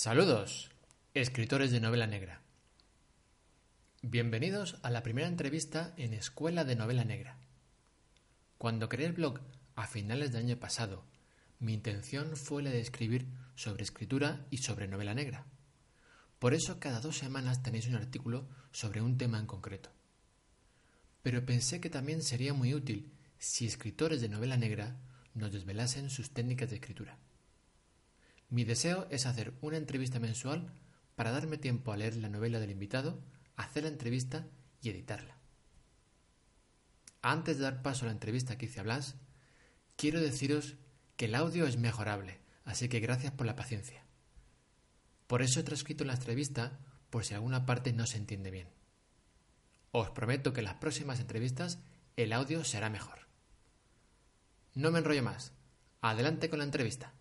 Saludos, 0.00 0.70
escritores 1.12 1.72
de 1.72 1.80
novela 1.80 2.06
negra. 2.06 2.40
Bienvenidos 4.00 4.76
a 4.82 4.90
la 4.90 5.02
primera 5.02 5.26
entrevista 5.26 5.92
en 5.96 6.14
Escuela 6.14 6.64
de 6.64 6.76
Novela 6.76 7.02
Negra. 7.02 7.36
Cuando 8.58 8.88
creé 8.88 9.08
el 9.08 9.14
blog 9.14 9.40
a 9.74 9.88
finales 9.88 10.30
del 10.30 10.44
año 10.44 10.56
pasado, 10.56 11.02
mi 11.58 11.74
intención 11.74 12.36
fue 12.36 12.62
la 12.62 12.70
de 12.70 12.78
escribir 12.80 13.26
sobre 13.56 13.82
escritura 13.82 14.46
y 14.52 14.58
sobre 14.58 14.86
novela 14.86 15.14
negra. 15.14 15.46
Por 16.38 16.54
eso 16.54 16.78
cada 16.78 17.00
dos 17.00 17.18
semanas 17.18 17.64
tenéis 17.64 17.88
un 17.88 17.96
artículo 17.96 18.46
sobre 18.70 19.02
un 19.02 19.18
tema 19.18 19.40
en 19.40 19.46
concreto. 19.46 19.90
Pero 21.24 21.44
pensé 21.44 21.80
que 21.80 21.90
también 21.90 22.22
sería 22.22 22.54
muy 22.54 22.72
útil 22.72 23.10
si 23.40 23.66
escritores 23.66 24.20
de 24.20 24.28
novela 24.28 24.56
negra 24.56 24.96
nos 25.34 25.50
desvelasen 25.50 26.08
sus 26.08 26.30
técnicas 26.30 26.70
de 26.70 26.76
escritura. 26.76 27.18
Mi 28.50 28.64
deseo 28.64 29.06
es 29.10 29.26
hacer 29.26 29.52
una 29.60 29.76
entrevista 29.76 30.20
mensual 30.20 30.72
para 31.16 31.32
darme 31.32 31.58
tiempo 31.58 31.92
a 31.92 31.96
leer 31.96 32.16
la 32.16 32.28
novela 32.28 32.60
del 32.60 32.70
invitado, 32.70 33.20
hacer 33.56 33.82
la 33.82 33.90
entrevista 33.90 34.46
y 34.80 34.90
editarla. 34.90 35.36
Antes 37.20 37.58
de 37.58 37.64
dar 37.64 37.82
paso 37.82 38.04
a 38.04 38.06
la 38.06 38.12
entrevista 38.12 38.56
que 38.56 38.66
hice 38.66 38.80
a 38.80 38.84
Blas, 38.84 39.16
quiero 39.96 40.20
deciros 40.20 40.76
que 41.16 41.26
el 41.26 41.34
audio 41.34 41.66
es 41.66 41.76
mejorable, 41.76 42.40
así 42.64 42.88
que 42.88 43.00
gracias 43.00 43.32
por 43.32 43.46
la 43.46 43.56
paciencia. 43.56 44.04
Por 45.26 45.42
eso 45.42 45.60
he 45.60 45.64
transcrito 45.64 46.04
la 46.04 46.14
entrevista 46.14 46.78
por 47.10 47.24
si 47.24 47.34
alguna 47.34 47.66
parte 47.66 47.92
no 47.92 48.06
se 48.06 48.16
entiende 48.16 48.50
bien. 48.50 48.68
Os 49.90 50.10
prometo 50.10 50.52
que 50.52 50.60
en 50.60 50.66
las 50.66 50.76
próximas 50.76 51.20
entrevistas 51.20 51.80
el 52.16 52.32
audio 52.32 52.64
será 52.64 52.88
mejor. 52.88 53.26
No 54.74 54.90
me 54.90 55.00
enrollo 55.00 55.22
más. 55.22 55.52
Adelante 56.00 56.48
con 56.48 56.60
la 56.60 56.64
entrevista. 56.64 57.12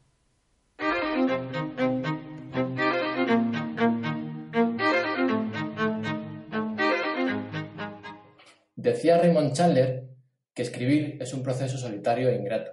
Decía 8.75 9.17
Raymond 9.17 9.53
Chandler 9.53 10.07
que 10.53 10.61
escribir 10.61 11.21
es 11.21 11.33
un 11.33 11.43
proceso 11.43 11.77
solitario 11.77 12.29
e 12.29 12.35
ingrato, 12.35 12.71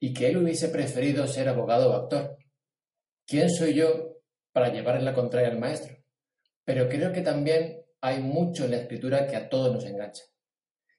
y 0.00 0.14
que 0.14 0.28
él 0.28 0.38
hubiese 0.38 0.68
preferido 0.68 1.26
ser 1.26 1.48
abogado 1.48 1.90
o 1.90 1.94
actor. 1.94 2.38
¿Quién 3.26 3.50
soy 3.50 3.74
yo 3.74 4.18
para 4.52 4.70
llevarle 4.70 5.02
la 5.02 5.14
contraria 5.14 5.50
al 5.50 5.58
maestro? 5.58 5.96
Pero 6.64 6.88
creo 6.88 7.12
que 7.12 7.20
también 7.20 7.84
hay 8.00 8.20
mucho 8.20 8.64
en 8.64 8.70
la 8.70 8.78
escritura 8.78 9.26
que 9.26 9.36
a 9.36 9.48
todos 9.48 9.72
nos 9.72 9.84
engancha. 9.84 10.24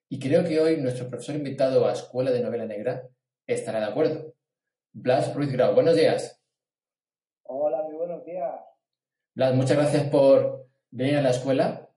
Y 0.09 0.19
creo 0.19 0.43
que 0.43 0.59
hoy 0.59 0.77
nuestro 0.77 1.09
profesor 1.09 1.35
invitado 1.35 1.87
a 1.87 1.93
Escuela 1.93 2.31
de 2.31 2.41
Novela 2.41 2.65
Negra 2.65 3.07
estará 3.47 3.79
de 3.79 3.87
acuerdo. 3.87 4.35
Blas 4.93 5.33
Ruiz 5.33 5.51
Grau, 5.51 5.73
buenos 5.73 5.95
días. 5.95 6.41
Hola, 7.44 7.83
muy 7.83 7.95
buenos 7.95 8.23
días. 8.23 8.59
Blas, 9.35 9.53
muchas 9.53 9.75
gracias 9.75 10.09
por 10.09 10.66
venir 10.91 11.18
a 11.18 11.22
la 11.22 11.31
escuela. 11.31 11.90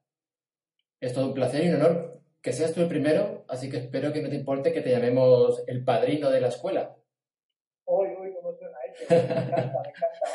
Es 1.00 1.12
todo 1.12 1.28
un 1.28 1.34
placer 1.34 1.64
y 1.64 1.68
un 1.68 1.76
honor 1.76 2.20
que 2.42 2.52
seas 2.52 2.72
tú 2.72 2.80
el 2.80 2.88
primero, 2.88 3.44
así 3.46 3.70
que 3.70 3.76
espero 3.76 4.12
que 4.12 4.20
no 4.20 4.28
te 4.28 4.34
importe 4.34 4.72
que 4.72 4.80
te 4.80 4.90
llamemos 4.90 5.62
el 5.68 5.84
padrino 5.84 6.30
de 6.30 6.40
la 6.40 6.48
escuela. 6.48 6.96
Uy, 7.84 8.08
uy, 8.20 8.34
cómo 8.34 8.56
suena 8.56 8.76
eso. 8.92 9.06
Me 9.08 9.18
encanta, 9.18 9.72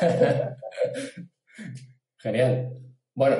me 0.00 0.08
encanta. 0.08 0.56
Genial. 2.16 2.72
Bueno, 3.12 3.36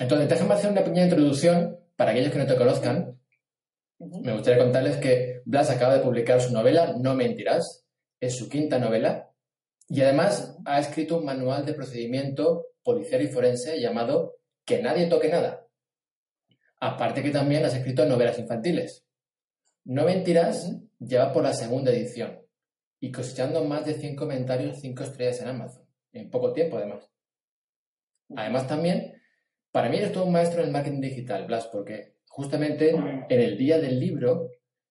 entonces 0.00 0.28
déjame 0.28 0.54
hacer 0.54 0.72
una 0.72 0.82
pequeña 0.82 1.04
introducción 1.04 1.78
para 1.94 2.10
aquellos 2.10 2.32
que 2.32 2.38
no 2.38 2.46
te 2.46 2.56
conozcan. 2.56 3.20
Me 3.98 4.32
gustaría 4.32 4.64
contarles 4.64 4.96
que 4.96 5.42
Blas 5.44 5.70
acaba 5.70 5.94
de 5.94 6.02
publicar 6.02 6.40
su 6.40 6.52
novela 6.52 6.94
No 6.98 7.14
mentirás. 7.14 7.86
Es 8.18 8.36
su 8.36 8.48
quinta 8.48 8.80
novela. 8.80 9.29
Y 9.90 10.00
además 10.02 10.56
ha 10.64 10.78
escrito 10.78 11.18
un 11.18 11.24
manual 11.24 11.66
de 11.66 11.74
procedimiento 11.74 12.68
policial 12.84 13.22
y 13.22 13.26
forense 13.26 13.80
llamado 13.80 14.36
Que 14.64 14.80
nadie 14.80 15.06
toque 15.06 15.28
nada. 15.28 15.66
Aparte 16.78 17.24
que 17.24 17.30
también 17.30 17.64
has 17.64 17.74
escrito 17.74 18.06
novelas 18.06 18.38
infantiles. 18.38 19.04
No 19.84 20.04
mentirás 20.04 20.76
lleva 21.00 21.32
por 21.32 21.42
la 21.42 21.52
segunda 21.52 21.90
edición 21.90 22.40
y 23.00 23.10
cosechando 23.10 23.64
más 23.64 23.84
de 23.84 23.94
100 23.94 24.14
comentarios, 24.14 24.78
5 24.80 25.02
estrellas 25.02 25.40
en 25.40 25.48
Amazon. 25.48 25.84
En 26.12 26.30
poco 26.30 26.52
tiempo, 26.52 26.76
además. 26.76 27.10
Además, 28.36 28.68
también, 28.68 29.20
para 29.72 29.88
mí 29.88 29.96
eres 29.96 30.12
todo 30.12 30.24
un 30.24 30.32
maestro 30.32 30.60
en 30.60 30.66
el 30.66 30.72
marketing 30.72 31.00
digital, 31.00 31.46
Blas, 31.46 31.66
porque 31.66 32.14
justamente 32.28 32.90
en 32.90 33.40
el 33.40 33.58
día 33.58 33.80
del 33.80 33.98
libro, 33.98 34.50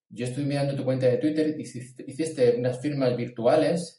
yo 0.10 0.26
estoy 0.26 0.44
mirando 0.44 0.76
tu 0.76 0.84
cuenta 0.84 1.06
de 1.06 1.18
Twitter 1.18 1.56
y 1.58 1.62
hiciste, 1.62 2.04
hiciste 2.06 2.56
unas 2.58 2.82
firmas 2.82 3.16
virtuales 3.16 3.99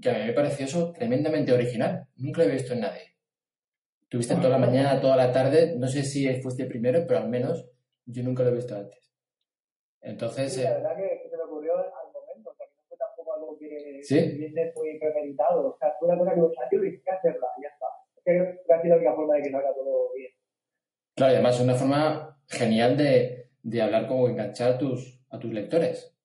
que 0.00 0.10
a 0.10 0.14
mí 0.18 0.24
me 0.26 0.32
pareció 0.32 0.66
eso 0.66 0.92
tremendamente 0.92 1.52
original. 1.52 2.06
Nunca 2.16 2.42
lo 2.42 2.48
he 2.48 2.52
visto 2.52 2.72
en 2.72 2.80
nadie. 2.80 3.16
Tuviste 4.08 4.36
toda 4.36 4.50
la 4.50 4.58
mañana, 4.58 5.00
toda 5.00 5.16
la 5.16 5.32
tarde, 5.32 5.74
no 5.76 5.88
sé 5.88 6.04
si 6.04 6.28
fuiste 6.40 6.62
el 6.62 6.68
primero, 6.68 7.04
pero 7.06 7.20
al 7.20 7.28
menos 7.28 7.66
yo 8.04 8.22
nunca 8.22 8.44
lo 8.44 8.50
he 8.50 8.54
visto 8.54 8.76
antes. 8.76 9.12
Entonces, 10.00 10.52
Sí, 10.54 10.60
eh, 10.60 10.64
la 10.64 10.74
verdad 10.74 10.96
que, 10.96 11.22
que 11.22 11.28
se 11.30 11.36
me 11.36 11.42
ocurrió 11.42 11.74
al 11.76 12.12
momento, 12.12 12.50
o 12.50 12.54
sea, 12.54 12.66
que 12.66 12.74
no 12.76 12.82
fue 12.88 12.96
tampoco 12.96 13.34
algo 13.34 13.58
que 13.58 14.00
¿Sí? 14.04 14.38
fue 14.74 14.98
premeditado, 15.00 15.68
o 15.74 15.76
sea, 15.78 15.92
fue 15.98 16.08
una 16.08 16.18
cosa 16.18 16.34
que 16.34 16.40
salió 16.54 16.84
y 16.84 17.00
que 17.00 17.10
hacerla, 17.10 17.46
y 17.58 17.62
ya 17.62 17.68
está. 17.68 17.86
Es 18.16 18.22
que 18.24 18.82
sido 18.82 18.94
la 18.94 18.96
única 18.96 19.14
forma 19.14 19.34
de 19.34 19.42
que 19.42 19.50
salga 19.50 19.74
todo 19.74 20.12
bien. 20.14 20.32
claro, 21.16 21.32
y 21.32 21.34
además 21.34 21.56
es 21.56 21.60
una 21.62 21.74
forma 21.74 22.38
genial 22.46 22.96
de, 22.96 23.50
de 23.62 23.82
hablar 23.82 24.06
como 24.06 24.28
enganchar 24.28 24.72
a 24.74 24.78
tus, 24.78 25.20
a 25.30 25.38
tus 25.40 25.52
lectores. 25.52 26.16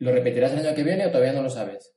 ¿Lo 0.00 0.10
repetirás 0.10 0.52
el 0.52 0.66
año 0.66 0.74
que 0.74 0.82
viene 0.82 1.06
o 1.06 1.10
todavía 1.10 1.32
no 1.34 1.42
lo 1.42 1.50
sabes? 1.50 1.94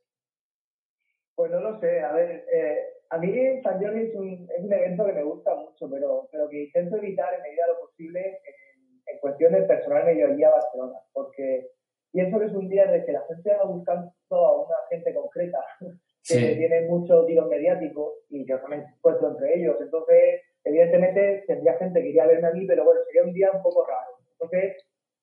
Pues 1.36 1.52
no 1.52 1.60
lo 1.60 1.80
sé, 1.80 2.00
a 2.02 2.12
ver, 2.14 2.46
eh, 2.54 2.78
a 3.10 3.18
mí 3.18 3.62
San 3.64 3.82
Jordi 3.82 4.02
es 4.08 4.16
un, 4.16 4.48
es 4.56 4.64
un 4.64 4.74
evento 4.74 5.06
que 5.06 5.14
me 5.14 5.24
gusta 5.24 5.56
mucho, 5.56 5.90
pero, 5.90 6.28
pero 6.32 6.48
que 6.50 6.64
intento 6.66 6.98
evitar 6.98 7.34
en 7.34 7.42
medida 7.42 7.66
de 7.66 7.74
lo 7.74 7.80
posible 7.80 8.20
en, 8.22 9.02
en 9.14 9.20
cuestiones 9.20 9.66
personales 9.68 10.18
yo 10.18 10.28
allí 10.28 10.44
a 10.44 10.52
Barcelona, 10.52 11.00
porque 11.12 11.70
pienso 12.12 12.40
que 12.40 12.46
es 12.46 12.54
un 12.54 12.70
día 12.70 12.84
en 12.84 12.94
el 12.94 13.06
que 13.06 13.12
la 13.14 13.22
gente 13.28 13.52
va 13.56 13.64
buscando 13.66 14.12
a 14.30 14.58
una 14.66 14.76
gente 14.90 15.14
concreta 15.14 15.60
que 15.80 16.34
Sí. 16.36 16.56
tiene 16.58 16.82
mucho 16.88 17.26
tiro 17.26 17.48
mediático 17.48 18.14
y 18.30 18.46
que 18.46 18.56
también 18.56 18.86
puesto 19.02 19.28
entre 19.30 19.56
ellos. 19.58 19.76
Entonces, 19.82 20.42
evidentemente, 20.64 21.44
tendría 21.48 21.74
gente 21.78 22.02
que 22.02 22.08
iría 22.10 22.24
a 22.24 22.28
verme 22.28 22.48
a 22.48 22.52
mí, 22.52 22.66
pero 22.66 22.86
bueno, 22.86 23.02
sería 23.08 23.24
un 23.24 23.34
día 23.34 23.52
un 23.52 23.62
poco 23.62 23.86
raro. 23.86 24.18
Entonces, 24.32 24.78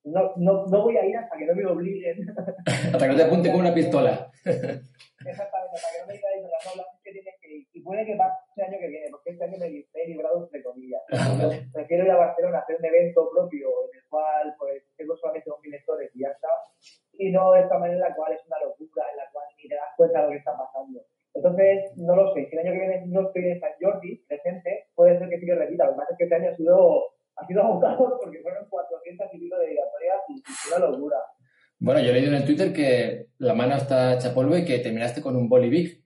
no, 0.04 0.32
no, 0.36 0.66
no 0.66 0.82
voy 0.82 0.96
a 0.96 1.04
ir 1.04 1.16
hasta 1.16 1.36
que 1.36 1.46
no 1.46 1.54
me 1.54 1.66
obliguen 1.66 2.26
Hasta 2.66 2.98
que 2.98 3.08
no 3.08 3.16
te 3.16 3.24
apunte 3.24 3.50
con 3.50 3.60
una 3.60 3.74
pistola. 3.74 4.30
Exactamente, 4.44 5.76
para 5.76 5.92
que 5.92 6.00
no 6.00 6.06
me 6.06 6.14
digáis 6.14 6.42
de 6.42 6.48
las 6.48 6.66
aulas 6.66 6.86
que 7.04 7.12
tienes 7.12 7.34
que 7.40 7.48
ir. 7.52 7.68
Y 7.72 7.82
puede 7.82 8.06
que 8.06 8.16
pase 8.16 8.40
el 8.56 8.64
año 8.64 8.78
que 8.80 8.88
viene, 8.88 9.06
porque 9.10 9.30
este 9.30 9.44
año 9.44 9.58
me, 9.58 9.66
he 9.68 10.08
librado 10.08 10.44
entre 10.44 10.62
comillas. 10.62 11.02
Ah, 11.12 11.36
vale. 11.36 11.68
Prefiero 11.72 12.04
ir 12.04 12.10
a 12.10 12.16
Barcelona 12.16 12.58
a 12.58 12.60
hacer 12.62 12.76
un 12.78 12.84
evento 12.84 13.28
propio 13.30 13.68
en 13.92 13.98
el 13.98 14.08
cual 14.08 14.54
pues 14.58 14.82
tengo 14.96 15.16
solamente 15.16 15.50
dos 15.50 15.60
mil 15.60 15.72
lectores 15.72 16.10
y 16.14 16.20
ya 16.20 16.28
está. 16.28 16.48
Y 17.12 17.30
no 17.30 17.52
de 17.52 17.60
esta 17.60 17.78
manera 17.78 17.94
en 17.94 18.00
la 18.00 18.14
cual 18.16 18.32
es 18.32 18.40
una 18.46 18.60
locura, 18.60 19.04
en 19.10 19.16
la 19.18 19.30
cual 19.30 19.44
ni 19.58 19.68
te 19.68 19.74
das 19.74 19.92
cuenta 19.96 20.20
de 20.20 20.24
lo 20.24 20.30
que 20.30 20.38
está 20.38 20.56
pasando. 20.56 21.00
Entonces, 21.34 21.92
no 21.96 22.16
lo 22.16 22.34
sé, 22.34 22.46
si 22.46 22.56
el 22.56 22.66
año 22.66 22.72
que 22.72 22.78
viene 22.78 23.04
no 23.06 23.26
estoy 23.28 23.44
en 23.50 23.60
San 23.60 23.70
Jordi 23.80 24.16
presente, 24.26 24.88
puede 24.94 25.18
ser 25.18 25.28
que 25.28 25.38
sí 25.38 25.46
que 25.46 25.54
repita. 25.54 25.84
Lo 25.84 25.92
que 25.92 25.98
pasa 25.98 26.12
es 26.12 26.18
que 26.18 26.24
este 26.24 26.36
año 26.36 26.50
ha 26.50 26.56
sido 26.56 27.62
agotador 27.62 28.18
porque 28.20 28.40
fueron 28.40 28.66
400 28.68 29.34
y 29.34 29.38
pico 29.38 29.56
de 29.58 29.66
dedicatorias 29.66 30.20
y 30.28 30.34
y 30.34 30.74
una 30.74 30.86
locura. 30.86 31.16
Bueno, 32.00 32.12
yo 32.12 32.16
he 32.16 32.20
leído 32.20 32.34
en 32.34 32.42
el 32.42 32.46
Twitter 32.46 32.72
que 32.72 33.26
la 33.38 33.52
mano 33.52 33.76
está 33.76 34.14
hecha 34.14 34.32
polvo 34.32 34.56
y 34.56 34.64
que 34.64 34.78
terminaste 34.78 35.20
con 35.20 35.36
un 35.36 35.50
bolivic. 35.50 36.02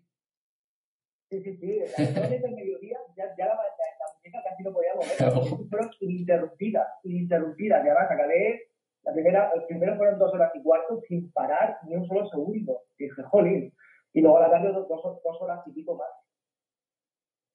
Sí, 1.30 1.40
sí, 1.40 1.56
sí. 1.56 1.78
Antes 1.96 2.42
del 2.42 2.52
mediodía 2.52 2.98
ya, 3.16 3.26
ya 3.38 3.46
la, 3.46 3.54
la, 3.54 3.62
la 3.62 4.06
muñeca 4.16 4.42
casi 4.42 4.64
no 4.64 4.72
podía 4.72 4.94
mover. 4.96 5.68
Fueron 5.70 5.90
ininterrumpidas, 6.00 6.88
ininterrumpidas. 7.04 7.84
Y 7.84 7.88
además 7.88 8.10
acabé, 8.10 8.72
la 9.04 9.12
primera, 9.12 9.52
el 9.54 9.64
primero 9.66 9.96
fueron 9.96 10.18
dos 10.18 10.34
horas 10.34 10.50
y 10.56 10.62
cuarto 10.62 11.00
sin 11.06 11.30
parar 11.30 11.78
ni 11.86 11.94
un 11.94 12.08
solo 12.08 12.28
segundo. 12.28 12.82
Y 12.98 13.04
dije, 13.04 13.22
jolín. 13.22 13.72
Y 14.12 14.20
luego 14.20 14.38
a 14.38 14.48
la 14.48 14.50
tarde 14.50 14.72
dos, 14.72 14.88
dos, 14.88 15.00
dos 15.22 15.42
horas 15.42 15.60
y 15.66 15.70
pico 15.70 15.96
más. 15.96 16.08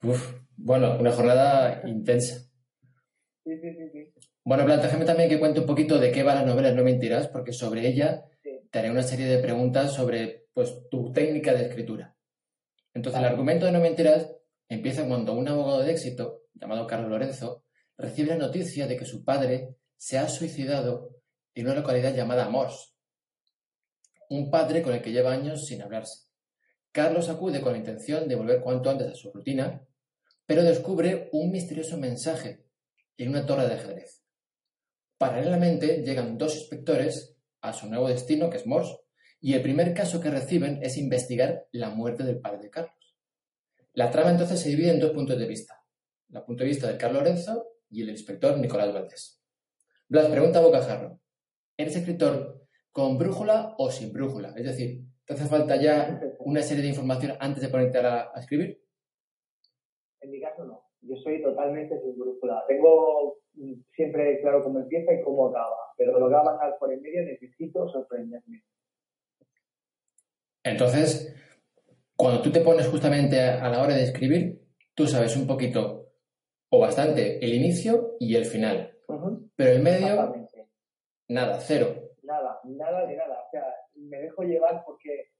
Uf, 0.02 0.34
bueno, 0.56 0.98
una 0.98 1.12
jornada 1.12 1.82
intensa. 1.86 2.50
Sí, 3.44 3.58
sí, 3.60 3.76
sí, 3.76 3.90
sí. 3.92 4.14
Bueno, 4.46 4.64
Blas, 4.64 4.82
déjame 4.82 5.04
también 5.04 5.30
que 5.30 5.40
cuente 5.40 5.60
un 5.60 5.66
poquito 5.66 6.00
de 6.00 6.12
qué 6.12 6.24
va 6.24 6.36
la 6.36 6.46
novela 6.46 6.72
No 6.72 6.84
mentirás, 6.84 7.28
porque 7.28 7.52
sobre 7.52 7.86
ella 7.86 8.24
te 8.70 8.80
haré 8.80 8.92
una 8.92 9.04
serie 9.04 9.26
de 9.26 9.42
preguntas 9.42 9.94
sobre 9.94 10.48
pues, 10.54 10.88
tu 10.90 11.12
técnica 11.12 11.54
de 11.54 11.66
escritura. 11.66 12.16
Entonces, 12.94 13.20
el 13.20 13.28
argumento 13.28 13.66
de 13.66 13.72
No 13.72 13.80
mentirás 13.80 14.32
empieza 14.68 15.08
cuando 15.08 15.34
un 15.34 15.48
abogado 15.48 15.82
de 15.82 15.92
éxito, 15.92 16.44
llamado 16.54 16.86
Carlos 16.86 17.10
Lorenzo, 17.10 17.64
recibe 17.98 18.30
la 18.30 18.38
noticia 18.38 18.88
de 18.88 18.98
que 18.98 19.06
su 19.06 19.24
padre 19.24 19.76
se 19.98 20.18
ha 20.18 20.30
suicidado 20.30 21.16
en 21.56 21.66
una 21.66 21.76
localidad 21.76 22.14
llamada 22.14 22.50
Mors, 22.50 22.96
un 24.30 24.52
padre 24.52 24.82
con 24.82 24.94
el 24.94 25.02
que 25.02 25.12
lleva 25.12 25.32
años 25.32 25.66
sin 25.66 25.82
hablarse. 25.82 26.28
Carlos 26.92 27.30
acude 27.30 27.62
con 27.62 27.74
la 27.74 27.80
intención 27.80 28.28
de 28.28 28.36
volver 28.36 28.62
cuanto 28.62 28.90
antes 28.90 29.08
a 29.08 29.16
su 29.16 29.32
rutina, 29.32 29.86
pero 30.46 30.64
descubre 30.64 31.30
un 31.34 31.52
misterioso 31.52 31.98
mensaje 31.98 32.66
en 33.18 33.30
una 33.30 33.46
torre 33.46 33.68
de 33.68 33.74
ajedrez. 33.74 34.24
Paralelamente 35.18 36.02
llegan 36.04 36.38
dos 36.38 36.56
inspectores 36.56 37.36
a 37.62 37.74
su 37.74 37.88
nuevo 37.88 38.08
destino, 38.08 38.50
que 38.50 38.58
es 38.58 38.68
Mors, 38.68 39.00
y 39.42 39.54
el 39.54 39.62
primer 39.62 39.94
caso 39.94 40.20
que 40.20 40.30
reciben 40.30 40.80
es 40.82 40.98
investigar 40.98 41.68
la 41.72 41.90
muerte 41.90 42.24
del 42.24 42.40
padre 42.40 42.64
de 42.64 42.70
Carlos. 42.70 43.18
La 43.94 44.12
trama 44.12 44.32
entonces 44.32 44.60
se 44.60 44.70
divide 44.70 44.92
en 44.92 45.00
dos 45.00 45.12
puntos 45.12 45.38
de 45.38 45.48
vista, 45.48 45.84
el 46.32 46.44
punto 46.44 46.64
de 46.64 46.70
vista 46.70 46.88
de 46.92 46.98
Carlos 46.98 47.24
Lorenzo 47.24 47.68
y 47.90 48.02
el 48.02 48.10
inspector 48.10 48.58
Nicolás 48.58 48.94
Valdés. 48.94 49.42
Blas 50.08 50.28
pregunta 50.28 50.60
a 50.60 50.64
Bocajarro, 50.64 51.20
¿eres 51.78 51.96
escritor 51.96 52.68
con 52.92 53.18
brújula 53.18 53.76
o 53.78 53.92
sin 53.92 54.12
brújula? 54.12 54.54
Es 54.56 54.66
decir, 54.66 55.04
¿te 55.26 55.34
hace 55.34 55.46
falta 55.46 55.76
ya 55.76 56.20
una 56.40 56.62
serie 56.62 56.84
de 56.84 56.90
información 56.90 57.38
antes 57.40 57.62
de 57.62 57.70
ponerte 57.70 58.00
a, 58.00 58.32
a 58.34 58.40
escribir? 58.40 58.84
En 60.22 60.32
mi 60.32 60.42
caso 60.42 60.66
no, 60.66 60.89
yo 61.10 61.16
soy 61.18 61.42
totalmente 61.42 62.00
sin 62.02 62.18
brújula. 62.18 62.64
Tengo 62.68 63.38
siempre 63.96 64.40
claro 64.42 64.64
cómo 64.64 64.80
empieza 64.80 65.14
y 65.14 65.22
cómo 65.24 65.48
acaba, 65.48 65.76
pero 65.98 66.18
lo 66.18 66.28
que 66.28 66.36
va 66.36 66.42
a 66.42 66.56
pasar 66.56 66.78
por 66.80 66.94
el 66.94 67.02
medio 67.02 67.24
necesito 67.24 67.90
sorprenderme. 67.90 68.64
Entonces, 70.64 71.36
cuando 72.16 72.42
tú 72.42 72.52
te 72.52 72.62
pones 72.62 72.88
justamente 72.88 73.42
a 73.42 73.70
la 73.70 73.82
hora 73.82 73.96
de 73.96 74.04
escribir, 74.04 74.62
tú 74.94 75.08
sabes 75.08 75.36
un 75.36 75.48
poquito 75.48 76.10
o 76.70 76.80
bastante 76.80 77.44
el 77.44 77.54
inicio 77.54 78.16
y 78.20 78.36
el 78.36 78.46
final. 78.46 78.94
Pero 79.56 79.72
el 79.72 79.82
medio, 79.82 80.34
nada, 81.28 81.60
cero. 81.60 81.88
Nada, 82.24 82.60
nada 82.64 83.08
de 83.08 83.16
nada. 83.16 83.44
O 83.48 83.50
sea, 83.52 83.64
me 83.96 84.20
dejo 84.20 84.44
llevar 84.44 84.84
porque 84.86 85.32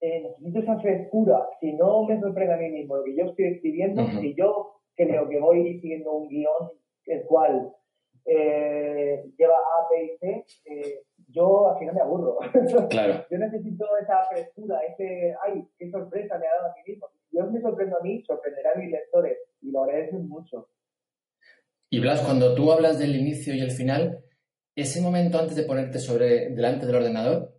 eh, 0.00 0.22
necesito 0.22 0.60
esa 0.60 0.78
frescura. 0.80 1.46
Si 1.60 1.72
no 1.72 2.04
me 2.04 2.18
sorprende 2.18 2.54
a 2.54 2.58
mí 2.58 2.70
mismo 2.70 2.96
lo 2.96 3.04
que 3.04 3.16
yo 3.16 3.26
estoy 3.26 3.46
escribiendo, 3.46 4.06
si 4.20 4.34
yo 4.34 4.73
creo 4.96 5.28
que 5.28 5.40
voy 5.40 5.80
siguiendo 5.80 6.12
un 6.12 6.28
guion 6.28 6.70
el 7.06 7.22
cual 7.24 7.72
eh, 8.24 9.24
lleva 9.36 9.54
A, 9.54 9.88
B 9.90 10.04
y 10.04 10.18
C, 10.18 10.44
eh, 10.64 11.02
yo 11.28 11.70
al 11.70 11.78
final 11.78 11.94
me 11.94 12.00
aburro. 12.00 12.38
Claro. 12.88 13.26
yo 13.30 13.38
necesito 13.38 13.84
esa 14.00 14.24
frescura, 14.30 14.80
ese, 14.88 15.34
ay, 15.44 15.66
qué 15.78 15.90
sorpresa 15.90 16.38
me 16.38 16.46
ha 16.46 16.54
dado 16.56 16.70
a 16.70 16.74
mí 16.74 16.92
mismo. 16.92 17.08
Yo 17.30 17.46
me 17.50 17.60
sorprendo 17.60 17.98
a 17.98 18.02
mí, 18.02 18.22
sorprenderá 18.24 18.72
a 18.74 18.78
mis 18.78 18.90
lectores 18.90 19.38
y 19.60 19.70
lo 19.70 19.84
agradecen 19.84 20.28
mucho. 20.28 20.68
Y 21.90 22.00
Blas, 22.00 22.22
cuando 22.22 22.54
tú 22.54 22.72
hablas 22.72 22.98
del 22.98 23.16
inicio 23.16 23.54
y 23.54 23.60
el 23.60 23.70
final, 23.72 24.24
ese 24.74 25.00
momento 25.00 25.38
antes 25.38 25.56
de 25.56 25.64
ponerte 25.64 25.98
sobre 25.98 26.50
delante 26.50 26.86
del 26.86 26.96
ordenador, 26.96 27.54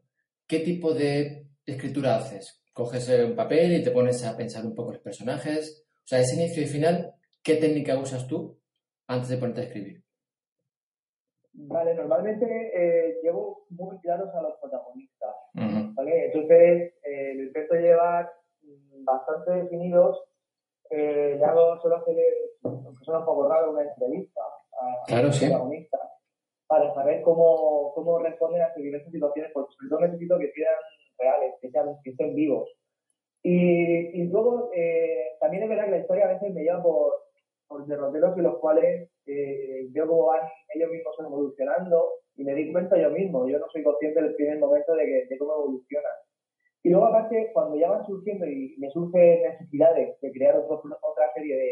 ¿qué 0.47 0.59
tipo 0.59 0.93
de 0.93 1.47
escritura 1.65 2.17
haces? 2.17 2.63
¿Coges 2.73 3.07
un 3.09 3.35
papel 3.35 3.73
y 3.73 3.83
te 3.83 3.91
pones 3.91 4.25
a 4.25 4.35
pensar 4.35 4.65
un 4.65 4.75
poco 4.75 4.93
los 4.93 5.01
personajes? 5.01 5.85
O 6.03 6.07
sea, 6.07 6.19
ese 6.19 6.35
inicio 6.35 6.63
y 6.63 6.67
final, 6.67 7.13
¿qué 7.45 7.55
técnica 7.55 7.97
usas 7.97 8.27
tú 8.27 8.59
antes 9.07 9.29
de 9.29 9.37
ponerte 9.37 9.61
a 9.61 9.63
escribir? 9.65 10.03
Vale, 11.53 11.93
normalmente 11.93 12.45
eh, 12.45 13.19
llevo 13.23 13.65
muy 13.69 13.97
claros 13.99 14.33
a 14.33 14.41
los 14.41 14.55
protagonistas. 14.59 15.35
¿vale? 15.53 16.25
Entonces, 16.25 16.93
eh, 17.03 17.33
lo 17.35 17.43
intento 17.43 17.75
llevar 17.75 18.29
mm, 18.61 19.05
bastante 19.05 19.51
definidos. 19.51 20.21
Eh, 20.89 21.35
le 21.37 21.45
hago, 21.45 21.79
solo 21.81 21.97
hacer, 21.97 22.17
aunque 22.63 23.05
suena 23.05 23.19
un 23.21 23.25
poco 23.25 23.47
raro, 23.47 23.71
una 23.71 23.83
entrevista 23.83 24.41
a, 24.41 25.05
claro, 25.07 25.27
los 25.27 25.35
sí. 25.35 25.45
protagonistas 25.45 26.01
para 26.67 26.93
saber 26.93 27.21
cómo, 27.21 27.93
cómo 27.93 28.19
responden 28.19 28.63
a 28.63 28.73
diversas 28.75 29.11
situaciones, 29.11 29.51
porque 29.53 29.73
sobre 29.77 29.89
todo 29.89 29.99
necesito 30.01 30.39
que 30.39 30.51
sean 30.51 30.75
reales, 31.17 31.53
que, 31.61 31.69
sean, 31.69 31.95
que 32.03 32.09
estén 32.09 32.35
vivos. 32.35 32.69
Y, 33.43 34.21
y 34.21 34.27
luego, 34.27 34.71
eh, 34.73 35.37
también 35.39 35.63
es 35.63 35.69
verdad 35.69 35.85
que 35.85 35.91
la 35.91 35.99
historia 35.99 36.25
a 36.25 36.33
veces 36.33 36.53
me 36.53 36.63
lleva 36.63 36.81
por 36.81 37.24
derroteros 37.87 38.37
en 38.37 38.43
los 38.43 38.57
cuales 38.59 39.09
eh, 39.25 39.87
veo 39.89 40.07
cómo 40.07 40.27
van 40.27 40.41
ellos 40.73 40.89
mismos 40.91 41.15
evolucionando 41.19 42.09
y 42.35 42.43
me 42.43 42.53
di 42.53 42.71
cuenta 42.71 42.97
yo 42.97 43.09
mismo. 43.09 43.47
Yo 43.47 43.59
no 43.59 43.65
soy 43.71 43.83
consciente 43.83 44.21
del 44.21 44.35
primer 44.35 44.59
momento 44.59 44.93
de, 44.93 45.05
que, 45.05 45.25
de 45.29 45.37
cómo 45.37 45.53
evolucionan. 45.53 46.11
Y 46.83 46.89
luego, 46.89 47.07
aparte, 47.07 47.49
cuando 47.53 47.75
ya 47.77 47.89
van 47.89 48.05
surgiendo 48.05 48.45
y 48.45 48.75
me 48.77 48.89
surgen 48.91 49.41
necesidades 49.41 50.19
de 50.21 50.31
crear 50.31 50.55
otro, 50.55 50.81
otra 51.01 51.33
serie 51.33 51.55
de, 51.55 51.71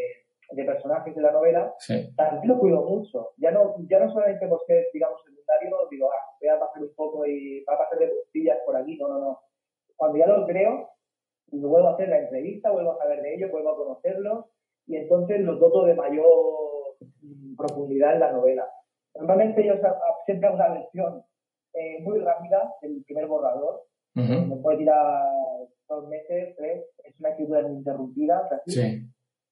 de, 0.50 0.64
personajes 0.64 1.14
de 1.14 1.22
la 1.22 1.30
novela, 1.30 1.72
sí. 1.78 2.12
también 2.16 2.48
lo 2.48 2.58
cuido 2.58 2.82
mucho. 2.82 3.30
Ya 3.36 3.52
no, 3.52 3.76
ya 3.88 4.00
no 4.00 4.12
solamente 4.12 4.48
por 4.48 4.60
ser, 4.66 4.86
digamos, 4.92 5.20
secundario, 5.22 5.88
digo, 5.90 6.10
ah, 6.10 6.36
voy 6.40 6.48
a 6.48 6.58
pasar 6.58 6.82
un 6.82 6.94
poco 6.96 7.24
y 7.26 7.62
va 7.64 7.74
a 7.74 7.78
pasar 7.78 7.98
de 8.00 8.08
puntillas 8.08 8.58
por 8.66 8.76
aquí. 8.76 8.96
No, 8.96 9.08
no, 9.08 9.20
no. 9.20 9.40
Cuando 9.94 10.18
ya 10.18 10.26
lo 10.26 10.44
creo, 10.46 10.90
vuelvo 11.52 11.88
a 11.88 11.92
hacer 11.92 12.08
la 12.08 12.18
entrevista, 12.18 12.72
vuelvo 12.72 12.92
a 12.92 12.98
saber 12.98 13.22
de 13.22 13.34
ellos, 13.34 13.52
vuelvo 13.52 13.70
a 13.70 13.76
conocerlos 13.76 14.46
y 14.86 14.96
entonces 14.96 15.40
los 15.40 15.58
doto 15.60 15.84
de 15.84 15.94
mayor 15.94 16.26
profundidad 17.56 18.14
en 18.14 18.20
la 18.20 18.32
novela. 18.32 18.66
Normalmente 19.14 19.64
yo 19.64 19.74
siempre 20.26 20.48
hago 20.48 20.56
una 20.56 20.68
versión 20.74 21.22
eh, 21.72 22.00
muy 22.02 22.18
rápida 22.20 22.72
del 22.82 23.02
primer 23.04 23.26
borrador, 23.26 23.82
uh 24.16 24.20
-huh. 24.20 24.46
me 24.46 24.56
puede 24.56 24.78
tirar 24.78 25.22
dos 25.88 26.08
meses, 26.08 26.54
tres, 26.56 26.84
es 27.04 27.20
una 27.20 27.30
escritura 27.30 27.60
interrumpida, 27.62 28.46
casi, 28.48 28.70
Sí. 28.70 29.06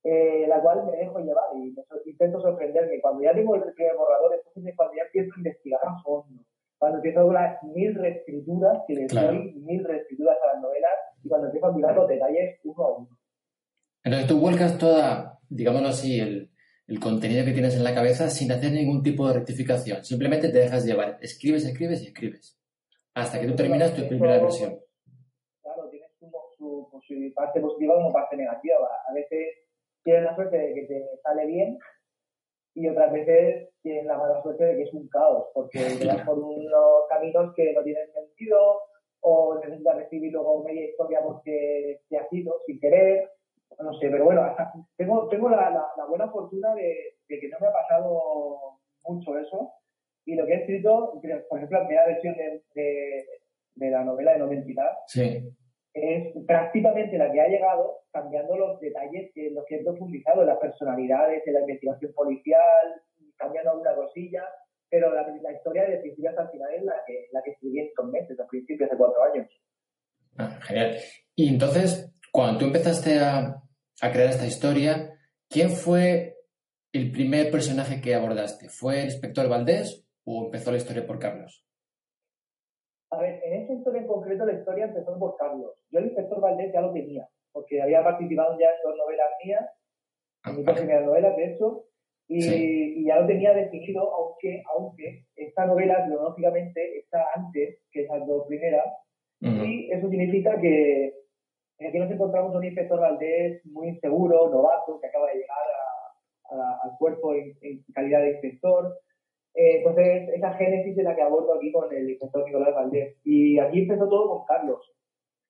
eh, 0.04 0.46
la 0.48 0.60
cual 0.60 0.86
me 0.86 0.96
dejo 0.96 1.18
llevar 1.20 1.44
y 1.54 1.58
me 1.58 1.74
intento 2.06 2.40
sorprenderme. 2.40 3.00
Cuando 3.00 3.22
ya 3.22 3.32
tengo 3.34 3.54
el 3.54 3.62
primer 3.74 3.96
borrador, 3.96 4.34
entonces 4.34 4.66
es 4.66 4.76
cuando 4.76 4.94
ya 4.94 5.02
empiezo 5.04 5.30
a 5.34 5.38
investigar 5.38 5.80
a 5.84 6.02
fondo, 6.02 6.42
cuando 6.78 6.98
empiezo 6.98 7.22
con 7.24 7.34
las 7.34 7.62
mil 7.62 7.94
reescrituras, 7.94 8.82
que 8.86 8.94
le 8.94 9.06
Claro. 9.06 9.28
doy 9.28 9.54
mil 9.60 9.84
reescrituras 9.84 10.36
a 10.42 10.54
las 10.54 10.62
novelas, 10.62 10.92
y 11.22 11.28
cuando 11.28 11.46
empiezo 11.48 11.66
a 11.66 11.72
mirar 11.72 11.94
los 11.96 12.08
detalles 12.08 12.60
uno 12.64 12.82
a 12.84 12.96
uno. 12.98 13.08
Entonces 14.04 14.28
tú 14.28 14.38
vuelcas 14.40 14.78
toda, 14.78 15.38
digámoslo 15.48 15.88
así, 15.88 16.20
el, 16.20 16.50
el 16.86 17.00
contenido 17.00 17.44
que 17.44 17.52
tienes 17.52 17.76
en 17.76 17.84
la 17.84 17.94
cabeza 17.94 18.28
sin 18.28 18.50
hacer 18.50 18.72
ningún 18.72 19.02
tipo 19.02 19.26
de 19.26 19.34
rectificación. 19.34 20.04
Simplemente 20.04 20.48
te 20.48 20.58
dejas 20.58 20.84
llevar. 20.84 21.18
Escribes, 21.20 21.64
escribes 21.64 22.02
y 22.02 22.06
escribes. 22.08 22.58
Hasta 23.14 23.40
que 23.40 23.46
tú 23.46 23.54
terminas 23.54 23.94
tu 23.94 24.06
primera 24.08 24.38
versión. 24.38 24.78
Claro, 25.62 25.88
tiene 25.90 26.06
su, 26.18 26.30
su, 26.56 27.00
su 27.06 27.34
parte 27.34 27.60
positiva 27.60 27.94
como 27.94 28.12
parte 28.12 28.36
negativa. 28.36 28.88
A 29.08 29.14
veces 29.14 29.58
tienes 30.02 30.24
la 30.24 30.34
suerte 30.34 30.56
de 30.56 30.74
que 30.74 30.82
te 30.82 31.04
sale 31.22 31.46
bien 31.46 31.78
y 32.74 32.88
otras 32.88 33.12
veces 33.12 33.68
tienes 33.82 34.06
la 34.06 34.16
mala 34.16 34.42
suerte 34.42 34.64
de 34.64 34.76
que 34.76 34.82
es 34.82 34.94
un 34.94 35.08
caos, 35.08 35.48
porque 35.54 35.78
te 35.98 36.06
vas 36.06 36.24
por 36.26 36.38
unos 36.38 37.06
caminos 37.08 37.54
que 37.54 37.72
no 37.72 37.82
tienen 37.82 38.10
sentido 38.12 38.80
o 39.20 39.60
necesitas 39.62 39.96
recibir 39.96 40.32
luego 40.32 40.64
media 40.64 40.86
historia 40.86 41.20
porque 41.22 42.00
te 42.08 42.18
has 42.18 42.32
ido 42.32 42.54
sin 42.66 42.80
querer, 42.80 43.30
no 43.78 43.92
sé, 43.98 44.08
pero 44.10 44.24
bueno, 44.24 44.54
tengo, 44.96 45.28
tengo 45.28 45.48
la, 45.48 45.70
la, 45.70 45.86
la 45.96 46.04
buena 46.06 46.28
fortuna 46.30 46.74
de, 46.74 47.16
de, 47.28 47.40
que 47.40 47.48
no 47.48 47.58
me 47.60 47.66
ha 47.68 47.72
pasado 47.72 48.78
mucho 49.04 49.38
eso 49.38 49.72
y 50.24 50.34
lo 50.34 50.46
que 50.46 50.52
he 50.52 50.56
escrito, 50.60 51.20
por 51.48 51.58
ejemplo, 51.58 51.80
la 51.80 51.86
primera 51.86 52.06
versión 52.06 52.34
de, 52.36 52.62
de, 52.74 53.26
de 53.74 53.90
la 53.90 54.04
novela 54.04 54.32
de 54.32 54.38
No 54.38 54.46
Mentirás, 54.46 54.96
Sí. 55.08 55.48
es 55.94 56.32
prácticamente 56.46 57.18
la 57.18 57.30
que 57.32 57.40
ha 57.40 57.48
llegado 57.48 58.00
cambiando 58.12 58.56
los 58.56 58.78
detalles 58.80 59.30
que 59.34 59.50
los 59.50 59.64
que 59.66 59.76
he 59.76 59.82
profundizado, 59.84 60.44
las 60.44 60.58
personalidades, 60.58 61.44
de 61.44 61.52
la 61.52 61.60
investigación 61.60 62.12
policial, 62.14 63.02
cambiando 63.36 63.70
alguna 63.72 63.94
cosilla, 63.94 64.44
pero 64.88 65.12
la, 65.12 65.26
la 65.26 65.52
historia 65.52 65.84
de 65.84 65.98
principio 65.98 66.30
hasta 66.30 66.42
el 66.42 66.50
final 66.50 66.74
es 66.74 66.82
la 66.84 66.94
que, 67.06 67.26
la 67.32 67.42
que 67.42 67.50
escribí 67.52 67.80
en 67.80 67.86
estos 67.86 68.06
meses, 68.10 68.38
a 68.38 68.46
principios 68.46 68.90
de 68.90 68.96
cuatro 68.96 69.22
años. 69.24 69.48
Ah, 70.38 70.58
genial. 70.62 70.96
Y 71.34 71.48
entonces, 71.48 72.14
cuando 72.30 72.58
tú 72.60 72.64
empezaste 72.66 73.18
a, 73.18 73.61
a 74.02 74.10
crear 74.10 74.30
esta 74.30 74.46
historia, 74.46 75.14
¿quién 75.48 75.70
fue 75.70 76.34
el 76.92 77.12
primer 77.12 77.52
personaje 77.52 78.00
que 78.00 78.14
abordaste? 78.14 78.68
¿Fue 78.68 78.98
el 78.98 79.04
inspector 79.06 79.48
Valdés 79.48 80.04
o 80.24 80.46
empezó 80.46 80.72
la 80.72 80.78
historia 80.78 81.06
por 81.06 81.20
Carlos? 81.20 81.64
A 83.12 83.20
ver, 83.20 83.40
en 83.44 83.62
esa 83.62 83.74
historia 83.74 84.00
en 84.00 84.08
concreto, 84.08 84.44
la 84.44 84.58
historia 84.58 84.86
empezó 84.86 85.16
por 85.18 85.36
Carlos. 85.36 85.72
Yo 85.90 86.00
el 86.00 86.06
inspector 86.06 86.40
Valdés 86.40 86.72
ya 86.72 86.80
lo 86.80 86.92
tenía, 86.92 87.28
porque 87.52 87.80
había 87.80 88.02
participado 88.02 88.58
ya 88.58 88.70
en 88.70 88.82
dos 88.82 88.96
novelas 88.98 89.28
mías, 89.44 89.70
en 90.46 90.56
mis 90.56 90.66
dos 90.66 90.78
primeras 90.78 91.06
novelas, 91.06 91.36
de 91.36 91.52
hecho, 91.52 91.84
y, 92.26 92.42
sí. 92.42 92.94
y, 92.96 93.06
ya 93.06 93.20
lo 93.20 93.26
tenía 93.28 93.54
definido, 93.54 94.12
aunque, 94.14 94.64
aunque 94.74 95.26
esta 95.36 95.64
novela 95.66 96.04
cronológicamente 96.06 96.98
está 96.98 97.24
antes 97.36 97.78
que 97.92 98.02
esas 98.02 98.26
dos 98.26 98.46
primeras, 98.48 98.86
uh 99.42 99.46
-huh. 99.46 99.68
y 99.68 99.92
eso 99.92 100.08
significa 100.08 100.60
que 100.60 101.21
aquí 101.86 101.98
nos 101.98 102.10
encontramos 102.10 102.54
un 102.54 102.64
inspector 102.64 103.00
Valdés 103.00 103.64
muy 103.66 103.88
inseguro, 103.88 104.50
novato, 104.50 105.00
que 105.00 105.06
acaba 105.06 105.28
de 105.28 105.40
llegar 105.40 105.66
a, 106.50 106.80
al 106.82 106.96
cuerpo 106.98 107.34
en, 107.34 107.54
calidad 107.94 108.20
de 108.20 108.30
inspector. 108.32 108.98
Eh, 109.54 109.78
entonces, 109.78 110.28
esa 110.34 110.54
génesis 110.54 110.96
es 110.96 111.04
la 111.04 111.14
que 111.14 111.22
abordo 111.22 111.54
aquí 111.54 111.70
con 111.72 111.92
el 111.92 112.10
inspector 112.10 112.44
Nicolás 112.44 112.74
Valdés. 112.74 113.16
Y 113.24 113.58
aquí 113.58 113.80
empezó 113.80 114.08
todo 114.08 114.28
con 114.28 114.44
Carlos. 114.46 114.92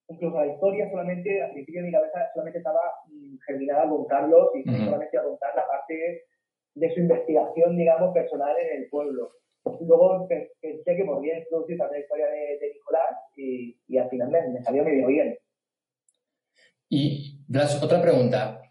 Incluso 0.09 0.39
la 0.39 0.47
historia 0.47 0.89
solamente, 0.89 1.41
al 1.41 1.51
principio 1.51 1.81
de 1.81 1.87
mi 1.87 1.93
cabeza, 1.93 2.29
solamente 2.33 2.59
estaba 2.59 2.81
mm, 3.07 3.37
germinada 3.45 3.89
con 3.89 4.05
Carlos 4.05 4.49
y 4.53 4.63
solamente 4.63 5.17
a 5.17 5.23
contar 5.23 5.55
la 5.55 5.67
parte 5.67 6.23
de 6.75 6.93
su 6.93 6.99
investigación, 6.99 7.77
digamos, 7.77 8.13
personal 8.13 8.55
en 8.57 8.83
el 8.83 8.89
pueblo. 8.89 9.31
Luego 9.79 10.27
pensé 10.27 10.95
que 10.95 11.05
podría 11.05 11.39
introducir 11.39 11.77
también 11.77 12.01
la 12.01 12.03
historia 12.03 12.27
de, 12.27 12.71
Nicolás 12.73 13.15
y, 13.37 13.77
y, 13.87 13.97
al 13.97 14.09
final 14.09 14.29
me, 14.29 14.49
me 14.49 14.61
salió 14.61 14.83
medio 14.83 15.07
bien. 15.07 15.37
Y, 16.95 17.43
Blas, 17.47 17.81
otra 17.81 17.99
pregunta. 17.99 18.61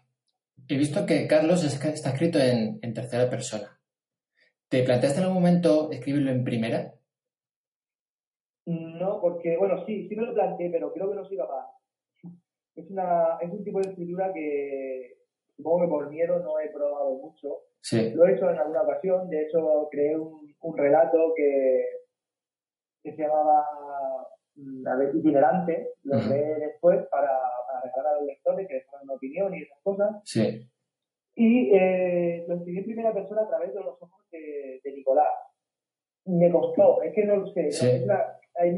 He 0.69 0.77
visto 0.77 1.05
que 1.05 1.27
Carlos 1.27 1.61
está 1.65 1.89
escrito 2.09 2.39
en, 2.39 2.79
tercera 2.93 3.29
persona. 3.29 3.77
¿Te 4.69 4.81
planteaste 4.81 5.19
en 5.19 5.25
algún 5.25 5.41
momento 5.41 5.91
escribirlo 5.91 6.31
en 6.31 6.45
primera? 6.45 6.93
No, 8.65 9.19
porque, 9.19 9.57
bueno, 9.57 9.85
sí, 9.85 10.07
sí 10.07 10.15
me 10.15 10.25
lo 10.25 10.33
planteé, 10.33 10.69
pero 10.69 10.93
creo 10.93 11.09
que 11.09 11.15
no 11.17 11.25
soy 11.25 11.35
capaz. 11.35 11.67
Es, 12.75 12.89
una, 12.89 13.37
es 13.41 13.51
un 13.51 13.63
tipo 13.63 13.79
de 13.81 13.89
escritura 13.89 14.31
que 14.33 15.17
supongo 15.57 15.81
que 15.81 15.89
por 15.89 16.09
miedo 16.09 16.39
no 16.39 16.59
he 16.59 16.69
probado 16.69 17.11
mucho. 17.15 17.65
Sí. 17.81 18.11
Lo 18.15 18.25
he 18.25 18.35
hecho 18.35 18.49
en 18.49 18.57
alguna 18.57 18.83
ocasión, 18.83 19.29
de 19.29 19.43
hecho 19.43 19.89
creé 19.91 20.17
un, 20.17 20.55
un 20.61 20.77
relato 20.77 21.33
que, 21.35 21.85
que 23.03 23.15
se 23.15 23.21
llamaba 23.21 23.63
mm, 24.55 24.87
a 24.87 24.95
ver, 24.95 25.13
itinerante, 25.13 25.89
lo 26.03 26.17
creé 26.19 26.55
después 26.61 27.05
para 27.11 27.42
regalar 27.83 28.13
a 28.13 28.17
los 28.19 28.27
lectores 28.27 28.67
que 28.67 28.75
dejaran 28.75 29.03
una 29.03 29.13
opinión 29.15 29.53
y 29.53 29.63
esas 29.63 29.79
cosas. 29.83 30.21
Sí. 30.25 30.69
Y 31.35 31.75
eh, 31.75 32.45
lo 32.47 32.55
escribí 32.55 32.77
en 32.79 32.85
primera 32.85 33.13
persona 33.13 33.41
a 33.41 33.47
través 33.47 33.73
de 33.73 33.79
los 33.79 34.01
ojos 34.01 34.25
de, 34.31 34.81
Nicolás. 34.95 35.33
Me 36.25 36.49
costó, 36.51 37.01
es 37.01 37.13
que 37.13 37.25
no 37.25 37.37
lo 37.37 37.47
sé. 37.47 37.69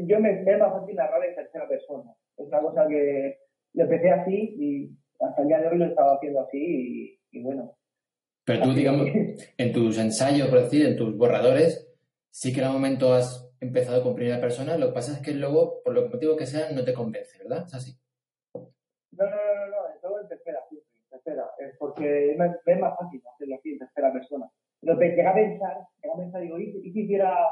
yo 0.05 0.19
me, 0.19 0.31
me 0.41 0.51
es 0.51 0.59
más 0.59 0.73
fácil 0.73 0.95
narrar 0.95 1.23
en 1.25 1.35
tercera 1.35 1.67
persona. 1.67 2.15
Es 2.37 2.47
una 2.47 2.61
cosa 2.61 2.87
que 2.87 3.37
lo 3.73 3.83
empecé 3.83 4.09
así 4.09 4.55
y 4.57 4.89
hasta 5.19 5.41
el 5.41 5.47
día 5.47 5.59
de 5.59 5.67
hoy 5.67 5.77
lo 5.77 5.85
he 5.85 5.89
estado 5.89 6.15
haciendo 6.15 6.41
así 6.41 7.19
y, 7.31 7.41
bueno. 7.41 7.77
Pero 8.45 8.63
tú, 8.63 8.73
digamos, 8.73 9.07
en 9.57 9.73
tus 9.73 9.97
ensayos, 9.97 10.47
por 10.47 10.61
decir, 10.61 10.85
en 10.85 10.95
tus 10.95 11.15
borradores, 11.17 11.87
sí 12.29 12.53
que 12.53 12.59
en 12.59 12.65
algún 12.65 12.81
momento 12.81 13.13
has 13.13 13.51
empezado 13.59 14.03
con 14.03 14.15
primera 14.15 14.39
persona, 14.39 14.77
lo 14.77 14.87
que 14.87 14.93
pasa 14.93 15.13
es 15.13 15.19
que 15.19 15.33
luego, 15.33 15.81
por 15.83 15.93
lo 15.93 16.07
motivo 16.07 16.35
que 16.35 16.45
sea, 16.45 16.71
no 16.71 16.83
te 16.83 16.93
convence, 16.93 17.37
¿verdad? 17.39 17.65
Es 17.65 17.73
así. 17.73 17.97
No, 19.17 19.25
no, 19.25 19.35
no, 19.35 19.67
no, 19.67 19.93
en 19.93 20.01
todo 20.01 20.21
en 20.21 20.27
tercera, 20.27 20.59
siempre, 20.69 20.89
en 21.03 21.09
tercera. 21.09 21.45
Es 21.57 21.75
porque 21.77 22.35
me, 22.37 22.45
es 22.45 22.79
más 22.79 22.97
fácil 22.97 23.21
hacerlo 23.33 23.55
así 23.55 23.71
en 23.71 23.79
tercera 23.79 24.11
persona. 24.11 24.49
Pero 24.81 24.99
llega 24.99 25.31
a 25.31 25.33
pensar, 25.33 25.77
llega 26.01 26.13
a 26.13 26.17
pensar, 26.17 26.41
digo, 26.41 26.59
¿y, 26.59 26.91
si 26.91 27.01
hiciera 27.01 27.49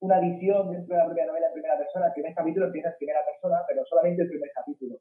una 0.00 0.20
visión 0.20 0.70
dentro 0.70 0.94
de 0.94 1.02
la 1.02 1.06
propia 1.06 1.26
novela 1.26 1.46
en 1.46 1.52
primera 1.52 1.78
persona? 1.78 2.06
El 2.06 2.12
primer 2.12 2.34
capítulo 2.34 2.66
empieza 2.66 2.88
en 2.90 2.96
primera 2.98 3.20
persona, 3.24 3.62
pero 3.66 3.84
solamente 3.86 4.22
el 4.22 4.28
primer 4.28 4.50
capítulo. 4.54 4.96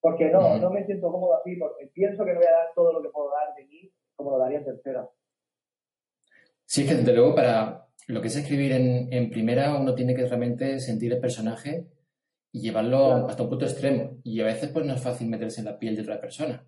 Porque 0.00 0.30
no, 0.30 0.58
no 0.58 0.70
me 0.70 0.84
siento 0.84 1.10
cómodo 1.10 1.34
así, 1.34 1.56
porque 1.56 1.86
pienso 1.92 2.24
que 2.24 2.32
no 2.32 2.38
voy 2.38 2.48
a 2.48 2.52
dar 2.52 2.68
todo 2.74 2.92
lo 2.92 3.02
que 3.02 3.08
puedo 3.08 3.30
dar 3.30 3.54
de 3.54 3.64
mí 3.64 3.90
como 4.14 4.32
lo 4.32 4.38
daría 4.38 4.58
en 4.58 4.64
tercera. 4.64 5.08
Sí, 6.64 6.86
que 6.86 6.94
desde 6.94 7.14
luego 7.14 7.34
para 7.34 7.86
lo 8.08 8.20
que 8.20 8.28
es 8.28 8.36
escribir 8.36 8.72
en, 8.72 9.12
en 9.12 9.30
primera 9.30 9.78
uno 9.78 9.94
tiene 9.94 10.14
que 10.14 10.26
realmente 10.26 10.80
sentir 10.80 11.12
el 11.12 11.20
personaje 11.20 11.86
y 12.52 12.60
llevarlo 12.60 13.26
hasta 13.26 13.42
un 13.42 13.48
punto 13.50 13.64
extremo. 13.64 14.18
Y 14.24 14.40
a 14.40 14.46
veces 14.46 14.70
pues 14.70 14.84
no 14.84 14.94
es 14.94 15.02
fácil 15.02 15.28
meterse 15.28 15.60
en 15.60 15.66
la 15.66 15.78
piel 15.78 15.96
de 15.96 16.02
otra 16.02 16.20
persona. 16.20 16.66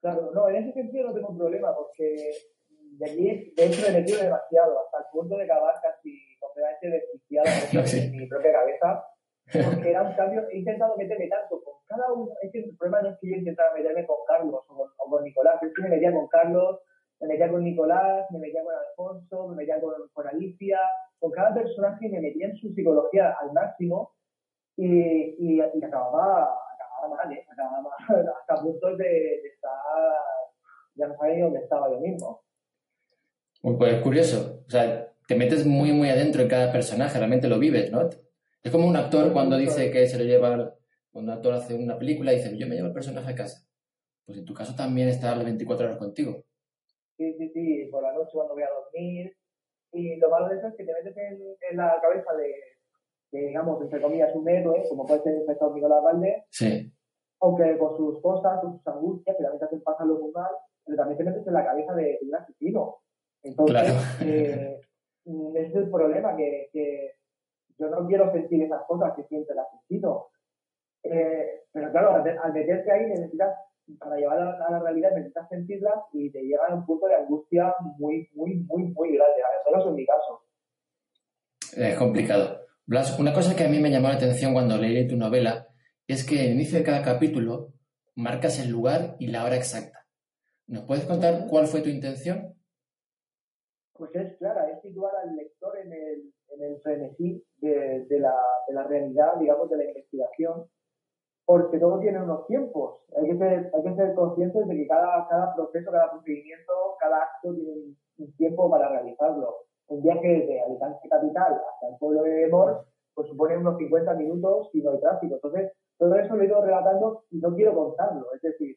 Claro, 0.00 0.30
no, 0.34 0.48
en 0.48 0.56
ese 0.56 0.72
sentido 0.72 1.08
no 1.08 1.14
tengo 1.14 1.28
un 1.28 1.38
problema 1.38 1.74
porque 1.74 2.30
de 2.98 3.10
allí, 3.10 3.52
de 3.54 3.66
hecho, 3.66 3.82
me 3.82 3.88
he 3.88 4.00
metido 4.00 4.22
demasiado, 4.22 4.80
hasta 4.80 4.98
el 4.98 5.04
punto 5.12 5.36
de 5.36 5.44
acabar 5.44 5.74
casi 5.82 6.18
completamente 6.40 6.90
desquiciado 6.90 7.46
en 8.06 8.16
mi 8.16 8.26
propia 8.26 8.52
cabeza, 8.52 9.04
porque 9.52 9.90
era 9.90 10.02
un 10.02 10.14
cambio, 10.16 10.48
he 10.50 10.58
intentado 10.58 10.96
meterme 10.96 11.28
tanto 11.28 11.62
con 11.62 11.74
cada 11.86 12.12
uno, 12.12 12.32
es 12.42 12.52
que 12.52 12.60
el 12.60 12.76
problema 12.76 13.02
no 13.02 13.10
es 13.10 13.18
que 13.20 13.30
yo 13.30 13.36
intentara 13.36 13.74
meterme 13.74 14.06
con 14.06 14.16
Carlos 14.26 14.64
o 14.68 14.90
con, 14.96 15.24
Nicolás, 15.24 15.62
es 15.62 15.72
que 15.74 15.82
me 15.82 15.90
metía 15.90 16.12
con 16.12 16.26
Carlos, 16.28 16.80
me 17.20 17.28
metía 17.28 17.50
con 17.50 17.64
Nicolás, 17.64 18.26
me 18.30 18.38
metía 18.38 18.62
con 18.62 18.74
Alfonso, 18.74 19.48
me 19.48 19.56
metía 19.56 19.80
con, 19.80 19.94
con 20.12 20.26
Alicia, 20.26 20.80
con 21.18 21.30
cada 21.32 21.54
personaje 21.54 22.08
me 22.08 22.20
metía 22.20 22.46
en 22.46 22.56
su 22.56 22.72
psicología 22.74 23.36
al 23.40 23.52
máximo 23.52 24.15
y, 24.76 25.56
y, 25.56 25.60
acababa, 25.60 26.54
acababa 26.74 27.16
mal, 27.16 27.32
¿eh? 27.32 27.46
acababa 27.50 27.90
hasta 28.40 28.62
puntos 28.62 28.98
de, 28.98 29.04
de, 29.04 29.48
estar, 29.48 29.72
ya 30.94 31.08
no 31.08 31.16
sabía 31.16 31.44
dónde 31.44 31.60
estaba 31.60 31.90
yo 31.90 32.00
mismo. 32.00 32.42
Pues 33.62 33.94
es 33.94 34.02
curioso, 34.02 34.62
o 34.66 34.70
sea, 34.70 35.12
te 35.26 35.34
metes 35.34 35.66
muy, 35.66 35.92
muy 35.92 36.08
adentro 36.08 36.42
en 36.42 36.48
cada 36.48 36.70
personaje, 36.70 37.18
realmente 37.18 37.48
lo 37.48 37.58
vives, 37.58 37.90
¿no? 37.90 38.08
Es 38.62 38.70
como 38.70 38.86
un 38.86 38.96
actor 38.96 39.32
cuando 39.32 39.56
dice 39.56 39.90
que 39.90 40.06
se 40.06 40.18
lo 40.18 40.24
lleva, 40.24 40.74
cuando 41.10 41.32
un 41.32 41.38
actor 41.38 41.54
hace 41.54 41.74
una 41.74 41.98
película 41.98 42.32
y 42.32 42.36
dice, 42.36 42.56
yo 42.56 42.66
me 42.66 42.74
llevo 42.74 42.88
el 42.88 42.94
personaje 42.94 43.32
a 43.32 43.34
casa. 43.34 43.66
Pues 44.24 44.38
en 44.38 44.44
tu 44.44 44.54
caso 44.54 44.74
también 44.74 45.08
está 45.08 45.34
las 45.34 45.44
24 45.44 45.86
horas 45.86 45.98
contigo. 45.98 46.44
Sí, 47.16 47.32
sí, 47.38 47.48
sí, 47.54 47.88
por 47.90 48.02
la 48.02 48.12
noche 48.12 48.32
cuando 48.32 48.54
voy 48.54 48.64
a 48.64 48.68
dormir. 48.68 49.36
Y 49.92 50.16
lo 50.16 50.30
malo 50.30 50.48
de 50.48 50.58
eso 50.58 50.68
es 50.68 50.74
que 50.74 50.84
te 50.84 50.92
metes 50.92 51.16
en, 51.16 51.40
en 51.70 51.76
la 51.76 51.98
cabeza 52.02 52.34
de, 52.34 52.52
digamos, 53.30 53.82
entre 53.82 54.00
comillas, 54.00 54.34
un 54.34 54.48
héroe, 54.48 54.84
como 54.88 55.06
puede 55.06 55.22
ser 55.22 55.32
el 55.32 55.38
inspector 55.38 55.74
Nicolás 55.74 56.02
Valdés, 56.02 56.44
sí. 56.50 56.92
aunque 57.40 57.76
con 57.78 57.96
sus 57.96 58.20
cosas, 58.20 58.60
con 58.60 58.76
sus 58.76 58.86
angustias, 58.86 59.36
que 59.36 59.42
también 59.42 59.58
te 59.58 59.64
hacen 59.66 59.82
pasar 59.82 60.06
lo 60.06 60.18
muy 60.18 60.32
mal, 60.32 60.50
pero 60.84 60.96
también 60.96 61.18
te 61.18 61.24
metes 61.24 61.46
en 61.46 61.52
la 61.54 61.64
cabeza 61.64 61.94
de, 61.94 62.18
un 62.22 62.34
asesino. 62.34 62.96
Entonces, 63.42 63.92
eh, 64.22 64.80
mm, 65.24 65.56
ese 65.56 65.68
es 65.68 65.74
el 65.76 65.90
problema, 65.90 66.36
que, 66.36 66.68
que, 66.72 67.12
yo 67.78 67.88
no 67.90 68.06
quiero 68.06 68.32
sentir 68.32 68.62
esas 68.62 68.82
cosas 68.86 69.12
que 69.14 69.24
siente 69.24 69.52
el 69.52 69.58
asesino. 69.58 70.28
Eh, 71.02 71.64
pero 71.72 71.90
claro, 71.90 72.14
al, 72.14 72.52
meterte 72.52 72.90
ahí 72.90 73.06
necesitas, 73.06 73.54
para 73.98 74.16
llevar 74.16 74.40
a, 74.40 74.70
la 74.70 74.78
realidad, 74.80 75.10
necesitas 75.14 75.48
sentirlas 75.48 75.94
y 76.12 76.30
te 76.30 76.42
llevan 76.42 76.72
a 76.72 76.74
un 76.76 76.86
punto 76.86 77.06
de 77.06 77.16
angustia 77.16 77.74
muy, 77.98 78.28
muy, 78.34 78.54
muy, 78.66 78.84
muy 78.84 79.16
grande. 79.16 79.42
No 79.70 79.80
es 79.80 79.86
en 79.86 79.94
mi 79.94 80.06
caso. 80.06 80.42
Es 81.76 81.98
complicado. 81.98 82.65
Blas, 82.88 83.18
una 83.18 83.32
cosa 83.32 83.56
que 83.56 83.64
a 83.64 83.68
mí 83.68 83.80
me 83.80 83.90
llamó 83.90 84.06
la 84.06 84.14
atención 84.14 84.52
cuando 84.52 84.78
leí 84.78 85.08
tu 85.08 85.16
novela 85.16 85.66
es 86.06 86.24
que 86.24 86.36
en 86.36 86.46
el 86.46 86.52
inicio 86.52 86.78
de 86.78 86.84
cada 86.84 87.02
capítulo 87.02 87.72
marcas 88.14 88.60
el 88.60 88.70
lugar 88.70 89.16
y 89.18 89.26
la 89.26 89.44
hora 89.44 89.56
exacta. 89.56 90.06
¿Nos 90.68 90.84
puedes 90.84 91.04
contar 91.04 91.48
cuál 91.50 91.66
fue 91.66 91.80
tu 91.80 91.88
intención? 91.88 92.54
Pues 93.92 94.14
es 94.14 94.36
clara, 94.38 94.70
es 94.70 94.80
situar 94.82 95.10
al 95.16 95.34
lector 95.34 95.76
en 95.78 95.92
el, 95.92 96.32
en 96.50 96.62
el 96.62 96.80
frenesí 96.80 97.44
de, 97.56 98.06
de, 98.08 98.20
la, 98.20 98.36
de 98.68 98.74
la 98.74 98.84
realidad, 98.84 99.34
digamos, 99.40 99.68
de 99.68 99.78
la 99.78 99.84
investigación, 99.86 100.70
porque 101.44 101.80
todo 101.80 101.98
tiene 101.98 102.22
unos 102.22 102.46
tiempos. 102.46 103.00
Hay 103.16 103.28
que 103.28 103.36
ser, 103.36 103.68
hay 103.74 103.82
que 103.82 103.96
ser 103.96 104.14
conscientes 104.14 104.64
de 104.64 104.76
que 104.76 104.86
cada, 104.86 105.26
cada 105.28 105.52
proceso, 105.56 105.90
cada 105.90 106.12
procedimiento, 106.12 106.72
cada 107.00 107.16
acto 107.16 107.52
tiene 107.52 107.96
un 108.18 108.36
tiempo 108.36 108.70
para 108.70 108.90
realizarlo 108.90 109.66
un 109.88 110.02
viaje 110.02 110.26
desde 110.26 110.62
Alicante 110.62 111.08
Capital 111.08 111.54
hasta 111.54 111.88
el 111.88 111.96
pueblo 111.98 112.22
de 112.22 112.48
Mor, 112.48 112.86
pues 113.14 113.28
supone 113.28 113.56
unos 113.56 113.78
50 113.78 114.14
minutos 114.14 114.68
si 114.72 114.82
no 114.82 114.90
hay 114.90 115.00
tráfico. 115.00 115.34
Entonces, 115.36 115.72
todo 115.98 116.14
eso 116.16 116.36
lo 116.36 116.42
he 116.42 116.46
ido 116.46 116.60
relatando 116.60 117.24
y 117.30 117.38
no 117.38 117.54
quiero 117.54 117.74
contarlo. 117.74 118.26
Es 118.34 118.42
decir, 118.42 118.76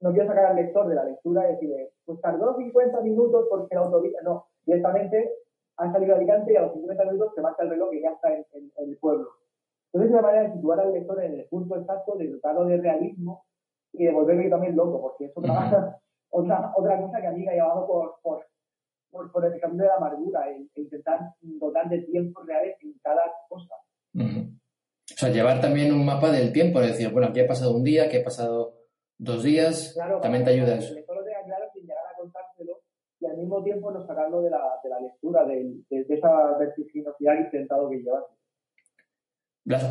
no 0.00 0.12
quiero 0.12 0.28
sacar 0.28 0.46
al 0.46 0.56
lector 0.56 0.88
de 0.88 0.94
la 0.94 1.04
lectura 1.04 1.48
y 1.48 1.54
decir, 1.54 1.74
pues 2.04 2.20
tardó 2.20 2.56
50 2.56 3.00
minutos 3.00 3.46
porque 3.48 3.74
la 3.74 3.82
autovía. 3.82 4.20
No, 4.22 4.46
directamente 4.66 5.32
han 5.76 5.92
salido 5.92 6.14
a 6.14 6.16
Alicante 6.18 6.52
y 6.52 6.56
a 6.56 6.62
los 6.62 6.72
50 6.72 7.04
minutos 7.04 7.32
se 7.34 7.40
marca 7.40 7.62
el 7.62 7.70
reloj 7.70 7.92
y 7.94 8.02
ya 8.02 8.10
está 8.10 8.32
en, 8.34 8.44
el 8.76 8.96
pueblo. 8.98 9.28
Entonces, 9.92 10.10
es 10.10 10.12
una 10.12 10.22
manera 10.22 10.48
de 10.48 10.54
situar 10.54 10.80
al 10.80 10.92
lector 10.92 11.22
en 11.22 11.34
el 11.34 11.44
punto 11.46 11.76
exacto, 11.76 12.16
de 12.16 12.28
dotarlo 12.28 12.64
de 12.66 12.76
realismo 12.76 13.44
y 13.92 14.04
de 14.04 14.12
volverme 14.12 14.48
también 14.48 14.76
loco, 14.76 15.00
porque 15.00 15.26
es 15.26 15.32
otra, 15.34 15.98
otra, 16.30 16.72
otra 16.76 17.00
cosa 17.00 17.20
que 17.20 17.26
a 17.26 17.32
mí 17.32 17.44
me 17.44 17.52
ha 17.52 17.54
llevado 17.54 17.86
por, 17.86 18.20
por 18.22 18.46
por, 19.10 19.44
el 19.44 19.60
camino 19.60 19.84
de 19.84 19.88
la 19.88 19.96
amargura, 19.96 20.50
e, 20.50 20.66
intentar 20.76 21.20
dotar 21.40 21.88
de 21.88 21.98
tiempo 22.02 22.42
reales 22.42 22.76
en 22.82 22.94
cada 23.02 23.22
cosa. 23.48 23.74
O 24.14 25.16
sea, 25.16 25.28
llevar 25.30 25.60
también 25.60 25.92
un 25.92 26.04
mapa 26.04 26.30
del 26.30 26.52
tiempo, 26.52 26.80
es 26.80 26.92
decir, 26.92 27.10
bueno, 27.10 27.28
aquí 27.28 27.40
ha 27.40 27.46
pasado 27.46 27.76
un 27.76 27.84
día, 27.84 28.04
aquí 28.04 28.18
ha 28.18 28.24
pasado 28.24 28.80
dos 29.18 29.42
días, 29.42 29.94
también 30.22 30.44
te 30.44 30.50
ayuda 30.50 30.76
eso. 30.76 30.94
Tenga 30.94 31.44
claro 31.44 31.70
sin 31.74 31.82
llegar 31.82 32.04
a 32.12 32.16
contárselo 32.16 32.80
y 33.20 33.26
al 33.26 33.36
mismo 33.36 33.62
tiempo 33.62 33.90
no 33.90 34.06
sacarlo 34.06 34.40
de 34.40 34.50
la, 34.50 34.80
de 34.82 34.88
la 34.88 35.00
lectura, 35.00 35.44
de, 35.44 35.74
de, 35.90 36.14
esa 36.14 36.56
vertiginosidad 36.58 37.38
intentado 37.38 37.90
que 37.90 37.98
llevas. 37.98 38.24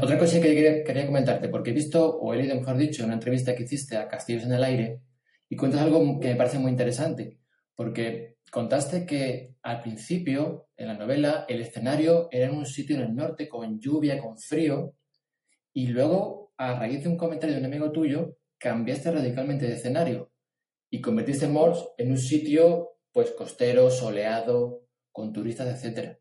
otra 0.01 0.17
cosa 0.17 0.41
que 0.41 0.55
quería, 0.55 0.83
quería, 0.83 1.05
comentarte, 1.05 1.49
porque 1.49 1.69
he 1.69 1.73
visto, 1.73 2.17
o 2.19 2.33
he 2.33 2.37
leído, 2.37 2.55
mejor 2.55 2.77
dicho, 2.77 3.05
una 3.05 3.13
entrevista 3.13 3.55
que 3.55 3.63
hiciste 3.63 3.97
a 3.97 4.07
Castillos 4.07 4.45
en 4.45 4.53
el 4.53 4.63
Aire, 4.63 5.01
y 5.47 5.55
cuentas 5.55 5.81
algo 5.81 6.19
que 6.19 6.29
me 6.29 6.35
parece 6.35 6.57
muy 6.57 6.71
interesante, 6.71 7.39
porque 7.75 8.37
contaste 8.51 9.05
que 9.05 9.55
al 9.61 9.81
principio, 9.81 10.69
en 10.75 10.87
la 10.87 10.93
novela, 10.95 11.45
el 11.47 11.61
escenario 11.61 12.27
era 12.31 12.47
en 12.47 12.55
un 12.55 12.65
sitio 12.65 12.95
en 12.95 13.03
el 13.03 13.15
norte 13.15 13.47
con 13.47 13.79
lluvia, 13.79 14.19
con 14.19 14.37
frío, 14.37 14.95
y 15.73 15.87
luego, 15.87 16.53
a 16.57 16.77
raíz 16.79 17.03
de 17.03 17.09
un 17.09 17.17
comentario 17.17 17.55
de 17.55 17.61
un 17.61 17.67
amigo 17.67 17.91
tuyo, 17.91 18.37
cambiaste 18.57 19.11
radicalmente 19.11 19.67
de 19.67 19.73
escenario. 19.73 20.31
y 20.91 21.01
convertiste 21.01 21.47
Mors 21.47 21.87
en 21.97 22.09
un 22.09 22.17
sitio 22.17 22.97
pues 23.11 23.31
costero, 23.31 23.91
soleado, 23.91 24.87
con 25.11 25.31
turistas, 25.31 25.83
etc. 25.83 26.17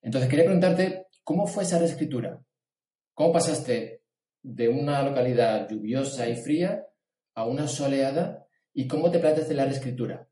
Entonces 0.00 0.30
quería 0.30 0.46
preguntarte, 0.46 1.06
¿cómo 1.22 1.46
fue 1.46 1.64
esa 1.64 1.78
reescritura? 1.78 2.42
¿Cómo 3.12 3.32
pasaste 3.32 4.02
de 4.42 4.68
una 4.68 5.02
localidad 5.02 5.68
lluviosa 5.68 6.28
y 6.28 6.36
fría 6.36 6.86
a 7.34 7.46
una 7.46 7.68
soleada 7.68 8.46
y 8.72 8.86
cómo 8.86 9.10
te 9.10 9.18
planteaste 9.18 9.54
la 9.54 9.64
reescritura? 9.66 10.26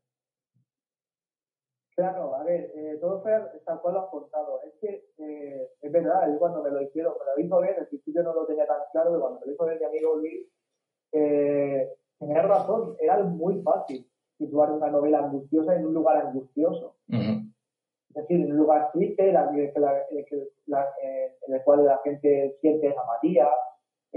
Claro, 1.95 2.35
a 2.35 2.43
ver, 2.43 2.71
eh, 2.75 2.97
todo 2.99 3.21
fue 3.21 3.31
tal 3.65 3.79
cual 3.79 3.93
lo 3.93 4.01
has 4.01 4.09
contado. 4.09 4.59
Es 4.63 4.73
que 4.81 5.05
eh, 5.17 5.69
es 5.81 5.91
verdad, 5.91 6.29
yo 6.29 6.37
cuando 6.37 6.61
me 6.61 6.69
lo 6.69 6.81
hicieron, 6.81 7.13
me 7.13 7.41
lo 7.41 7.47
hizo 7.47 7.61
ver, 7.61 7.79
al 7.79 7.87
principio 7.87 8.21
no 8.21 8.33
lo 8.33 8.45
tenía 8.45 8.67
tan 8.67 8.81
claro, 8.91 9.11
pero 9.11 9.21
cuando 9.21 9.39
me 9.39 9.45
lo 9.45 9.53
hizo 9.53 9.65
ver 9.65 9.79
mi 9.79 9.85
amigo 9.85 10.15
Luis, 10.17 10.45
eh, 11.13 11.89
tenía 12.19 12.41
razón, 12.41 12.97
era 12.99 13.23
muy 13.23 13.61
fácil 13.61 14.05
situar 14.37 14.73
una 14.73 14.89
novela 14.89 15.19
angustiosa 15.19 15.73
en 15.75 15.85
un 15.85 15.93
lugar 15.93 16.17
angustioso. 16.17 16.97
Es 17.07 18.21
decir, 18.21 18.41
en 18.41 18.51
un 18.51 18.57
lugar 18.57 18.91
triste, 18.91 19.31
la, 19.31 19.49
la, 20.65 20.93
en 21.47 21.53
el 21.53 21.63
cual 21.63 21.85
la 21.85 21.99
gente 22.03 22.57
siente 22.59 22.89
apatía, 22.89 23.47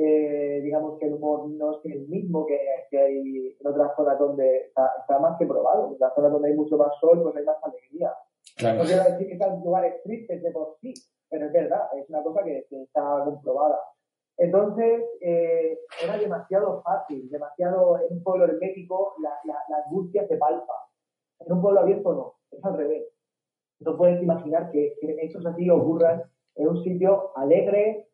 eh, 0.00 0.60
digamos 0.62 0.96
que 1.00 1.06
el 1.06 1.14
humor 1.14 1.48
no 1.50 1.72
es 1.72 1.92
el 1.92 2.06
mismo 2.06 2.46
que, 2.46 2.56
hay 2.96 3.56
en 3.58 3.66
otras 3.66 3.96
zonas 3.96 4.16
donde 4.16 4.66
está, 4.66 5.18
más 5.18 5.36
que 5.36 5.44
probado. 5.44 5.90
En 5.92 5.96
las 5.98 6.14
zonas 6.14 6.30
donde 6.30 6.50
hay 6.50 6.54
mucho 6.54 6.76
más 6.76 6.92
sol, 7.00 7.20
pues 7.20 7.34
hay 7.34 7.44
más 7.44 7.56
alegría. 7.64 8.14
No 8.62 8.84
quiero 8.84 9.02
decir 9.02 9.28
que 9.28 9.36
sean 9.36 9.60
lugares 9.60 10.00
tristes 10.04 10.40
de 10.40 10.52
por 10.52 10.76
sí, 10.80 10.94
pero 11.28 11.46
es 11.46 11.52
verdad, 11.52 11.88
es 11.96 12.08
una 12.10 12.22
cosa 12.22 12.44
que, 12.44 12.64
está 12.70 13.24
comprobada. 13.24 13.80
Entonces, 14.36 15.02
eh, 15.20 15.76
era 16.04 16.16
demasiado 16.16 16.80
fácil, 16.82 17.28
demasiado, 17.28 17.98
en 17.98 18.18
un 18.18 18.22
pueblo 18.22 18.44
hermético 18.44 19.16
la, 19.20 19.30
la, 19.46 19.82
angustia 19.84 20.28
se 20.28 20.36
palpa. 20.36 20.74
En 21.40 21.54
un 21.54 21.60
pueblo 21.60 21.80
abierto 21.80 22.12
no, 22.12 22.34
es 22.52 22.64
al 22.64 22.76
revés. 22.76 23.02
No 23.80 23.96
puedes 23.96 24.22
imaginar 24.22 24.70
que, 24.70 24.94
que 25.00 25.16
hechos 25.22 25.44
así 25.44 25.68
ocurran 25.68 26.22
en 26.54 26.68
un 26.68 26.84
sitio 26.84 27.36
alegre, 27.36 28.08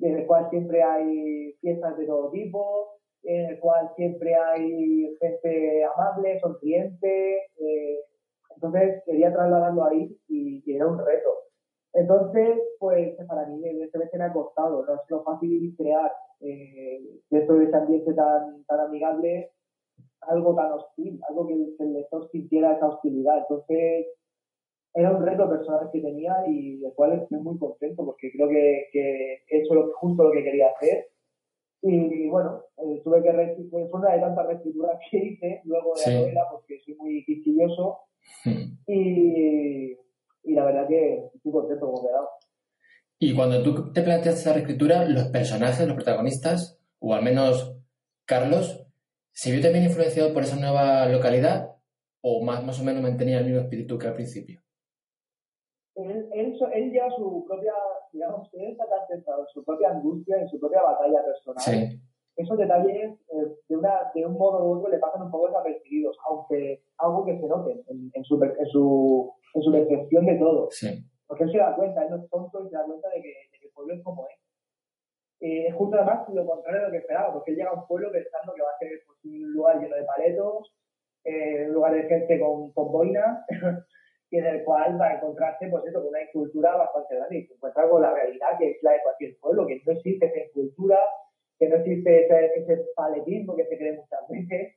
en 0.00 0.18
el 0.18 0.26
cual 0.26 0.48
siempre 0.50 0.82
hay 0.82 1.54
fiestas 1.60 1.96
de 1.98 2.06
todo 2.06 2.30
tipo, 2.30 2.98
en 3.22 3.50
el 3.50 3.60
cual 3.60 3.90
siempre 3.96 4.34
hay 4.34 5.16
gente 5.20 5.84
amable, 5.84 6.40
sonriente. 6.40 7.36
Eh, 7.58 7.98
entonces 8.54 9.02
quería 9.04 9.32
trasladarlo 9.32 9.84
ahí 9.84 10.16
y, 10.28 10.62
era 10.72 10.86
un 10.86 10.98
reto. 10.98 11.30
Entonces, 11.94 12.58
pues 12.78 13.16
para 13.26 13.46
mí 13.46 13.66
evidentemente 13.66 14.18
me 14.18 14.24
ha 14.24 14.32
costado, 14.32 14.84
no 14.84 14.94
es 14.94 15.00
lo 15.08 15.22
fácil 15.24 15.74
crear 15.76 16.12
eh, 16.40 17.00
dentro 17.30 17.56
de 17.56 17.64
ese 17.64 17.76
ambiente 17.76 18.14
tan, 18.14 18.64
tan 18.64 18.80
amigable 18.80 19.50
algo 20.22 20.54
tan 20.54 20.72
hostil, 20.72 21.20
algo 21.28 21.46
que 21.46 21.54
el 21.54 21.92
lector 21.92 22.28
sintiera 22.30 22.74
esa 22.74 22.88
hostilidad. 22.88 23.38
Entonces, 23.38 24.06
era 24.94 25.10
un 25.12 25.24
reto 25.24 25.48
personal 25.48 25.88
que 25.92 26.00
tenía 26.00 26.34
y 26.48 26.78
del 26.78 26.92
cual 26.94 27.12
estoy 27.12 27.38
muy 27.40 27.58
contento 27.58 28.04
porque 28.04 28.30
creo 28.32 28.48
que, 28.48 28.86
que 28.92 29.42
eso 29.48 29.74
es 29.74 29.94
justo 29.94 30.24
lo 30.24 30.32
que 30.32 30.44
quería 30.44 30.70
hacer. 30.70 31.08
Y, 31.80 32.28
bueno, 32.28 32.64
eh, 32.76 33.00
tuve 33.04 33.22
que 33.22 33.56
fue 33.70 33.88
una 33.92 34.12
de 34.12 34.20
tantas 34.20 34.46
reescrituras 34.46 34.98
que 35.08 35.18
hice 35.18 35.60
luego 35.64 35.94
de 35.94 36.12
la 36.12 36.20
novela 36.20 36.40
porque 36.50 36.80
soy 36.84 36.96
muy 36.96 37.24
quisquilloso 37.24 37.98
hmm. 38.44 38.64
y, 38.88 39.92
y, 40.42 40.54
la 40.54 40.64
verdad 40.64 40.88
que 40.88 41.30
estoy 41.34 41.52
contento 41.52 41.86
como 41.86 42.02
quedado. 42.02 42.28
Y 43.20 43.34
cuando 43.34 43.62
tú 43.62 43.92
te 43.92 44.02
planteas 44.02 44.40
esa 44.40 44.52
reescritura, 44.52 45.04
los 45.04 45.28
personajes, 45.28 45.86
los 45.86 45.96
protagonistas, 45.96 46.80
o 46.98 47.14
al 47.14 47.22
menos 47.22 47.76
Carlos, 48.24 48.86
¿se 49.32 49.52
vio 49.52 49.60
también 49.60 49.84
influenciado 49.84 50.32
por 50.32 50.42
esa 50.42 50.56
nueva 50.56 51.06
localidad 51.06 51.76
o 52.20 52.44
más, 52.44 52.64
más 52.64 52.80
o 52.80 52.84
menos 52.84 53.02
mantenía 53.02 53.38
el 53.38 53.46
mismo 53.46 53.60
espíritu 53.60 53.98
que 53.98 54.08
al 54.08 54.14
principio? 54.14 54.60
Él, 56.04 56.28
él, 56.32 56.90
lleva 56.92 57.10
su 57.10 57.44
propia, 57.46 57.72
digamos, 58.12 58.48
él 58.54 58.70
está 58.70 58.88
tan 58.88 59.06
centrado 59.08 59.42
en 59.42 59.48
su 59.48 59.64
propia 59.64 59.90
angustia, 59.90 60.40
en 60.40 60.48
su 60.48 60.58
propia 60.60 60.82
batalla 60.82 61.24
personal. 61.24 62.00
Esos 62.36 62.56
detalles, 62.56 63.18
eh, 63.32 63.46
de, 63.68 63.76
una, 63.76 64.12
de 64.14 64.24
un 64.24 64.34
modo 64.34 64.64
u 64.64 64.78
otro, 64.78 64.90
le 64.90 64.98
pasan 64.98 65.22
un 65.22 65.30
poco 65.30 65.48
desapercibidos, 65.48 66.16
aunque 66.28 66.84
algo 66.98 67.24
que 67.24 67.36
se 67.40 67.48
note 67.48 67.82
en, 67.88 68.24
su, 68.24 68.40
en, 68.42 68.66
su, 68.66 69.32
en 69.54 69.62
su 69.62 69.72
percepción 69.72 70.24
de 70.24 70.36
todo. 70.36 70.68
Porque 71.26 71.44
él 71.44 71.50
se 71.50 71.58
da 71.58 71.74
cuenta, 71.74 72.04
él 72.04 72.10
no 72.10 72.16
es 72.16 72.30
tonto 72.30 72.64
y 72.64 72.68
se 72.68 72.76
da 72.76 72.84
cuenta 72.84 73.08
de 73.08 73.22
que, 73.22 73.32
el 73.60 73.70
pueblo 73.72 73.94
es 73.94 74.02
como 74.04 74.26
es. 74.26 74.38
Eh, 75.40 75.66
es 75.68 75.74
justo 75.74 75.96
además 75.96 76.28
lo 76.32 76.46
contrario 76.46 76.80
de 76.80 76.86
lo 76.86 76.92
que 76.92 76.98
esperaba, 76.98 77.32
porque 77.32 77.50
él 77.50 77.56
llega 77.56 77.70
a 77.70 77.74
un 77.74 77.86
pueblo 77.86 78.10
pensando 78.12 78.54
que 78.54 78.62
va 78.62 78.70
a 78.70 78.78
ser 78.78 78.90
pues, 79.06 79.18
un 79.24 79.52
lugar 79.52 79.80
lleno 79.80 79.96
de 79.96 80.04
paletos, 80.04 80.72
eh, 81.24 81.66
un 81.66 81.74
lugar 81.74 81.94
de 81.94 82.04
gente 82.04 82.40
con, 82.40 82.72
con 82.72 82.92
boinas, 82.92 83.44
y 84.30 84.38
en 84.38 84.46
el 84.46 84.64
cual 84.64 85.00
va 85.00 85.06
a 85.06 85.16
encontrarse 85.16 85.68
pues 85.68 85.84
eso, 85.86 86.00
con 86.00 86.08
una 86.08 86.22
incultura 86.22 86.76
bastante 86.76 87.16
grande 87.16 87.38
y 87.38 87.46
se 87.46 87.54
encuentra 87.54 87.88
con 87.88 88.02
la 88.02 88.12
realidad 88.12 88.58
que 88.58 88.70
es 88.72 88.82
la 88.82 88.92
de 88.92 89.02
cualquier 89.02 89.36
pueblo, 89.38 89.66
que 89.66 89.80
no 89.86 89.92
existe 89.92 90.26
esa 90.26 90.38
incultura, 90.38 90.98
que 91.58 91.68
no 91.68 91.76
existe 91.76 92.24
ese, 92.24 92.52
ese 92.56 92.84
paletismo 92.94 93.56
que 93.56 93.64
se 93.64 93.76
cree 93.78 93.92
muchas 93.92 94.20
veces, 94.28 94.76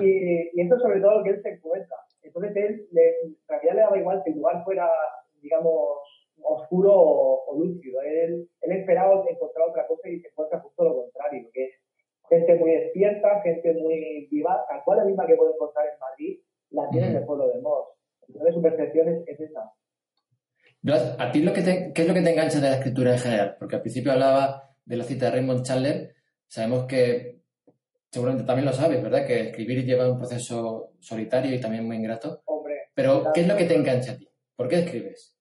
y, 0.00 0.50
y, 0.52 0.66
eso 0.66 0.78
sobre 0.78 1.00
todo 1.00 1.18
lo 1.18 1.24
que 1.24 1.30
él 1.30 1.42
se 1.42 1.50
encuentra. 1.50 1.96
Entonces 2.22 2.56
él, 2.56 2.88
en 2.92 3.36
realidad 3.48 3.74
le 3.74 3.80
daba 3.80 3.98
igual 3.98 4.22
que 4.24 4.30
el 4.30 4.36
lugar 4.36 4.62
fuera, 4.64 4.88
digamos, 5.40 5.98
oscuro 6.42 6.92
o, 6.94 7.58
lúcido. 7.58 8.00
Él, 8.02 8.48
él 8.60 8.72
esperaba 8.72 9.24
encontrar 9.28 9.68
otra 9.68 9.86
cosa 9.86 10.08
y 10.08 10.20
se 10.20 10.28
encuentra 10.28 10.60
justo 10.60 10.84
lo 10.84 10.96
contrario, 11.02 11.48
que 11.52 11.64
es 11.64 11.74
gente 12.28 12.54
muy 12.54 12.70
despierta, 12.70 13.40
gente 13.42 13.74
muy 13.74 14.28
viva, 14.30 14.64
tal 14.68 14.82
cual 14.84 14.98
la 14.98 15.04
misma 15.04 15.26
que 15.26 15.36
puede 15.36 15.52
encontrar 15.52 15.86
en 15.86 15.98
Madrid, 15.98 16.40
la 16.70 16.88
tiene 16.90 17.08
en 17.08 17.16
el 17.16 17.24
pueblo 17.24 17.48
de 17.48 17.60
Mos. 17.60 17.88
Entonces 18.42 18.54
su 18.54 18.62
percepción 18.62 19.08
es, 19.26 19.40
esa. 19.40 19.72
¿a 21.18 21.30
ti 21.30 21.42
lo 21.42 21.52
que 21.52 21.62
qué 21.62 22.02
es 22.02 22.08
lo 22.08 22.14
que 22.14 22.22
te 22.22 22.30
engancha 22.32 22.58
de 22.58 22.70
la 22.70 22.76
escritura 22.76 23.12
en 23.12 23.18
general? 23.18 23.56
Porque 23.56 23.76
al 23.76 23.82
principio 23.82 24.10
hablaba 24.10 24.68
de 24.84 24.96
la 24.96 25.04
cita 25.04 25.26
de 25.26 25.30
Raymond 25.32 25.64
Chandler. 25.64 26.14
Sabemos 26.48 26.86
que, 26.86 27.42
seguramente 28.10 28.44
también 28.44 28.66
lo 28.66 28.72
sabes, 28.72 29.00
¿verdad? 29.00 29.24
Que 29.24 29.48
escribir 29.48 29.84
lleva 29.84 30.10
un 30.10 30.18
proceso 30.18 30.94
solitario 30.98 31.54
y 31.54 31.60
también 31.60 31.86
muy 31.86 31.96
ingrato. 31.96 32.42
Hombre. 32.46 32.90
Pero, 32.94 33.30
¿qué 33.32 33.42
es 33.42 33.48
lo 33.48 33.56
que 33.56 33.64
te 33.64 33.76
engancha 33.76 34.12
a 34.12 34.16
ti? 34.16 34.28
¿Por 34.56 34.68
qué 34.68 34.80
escribes? 34.80 35.38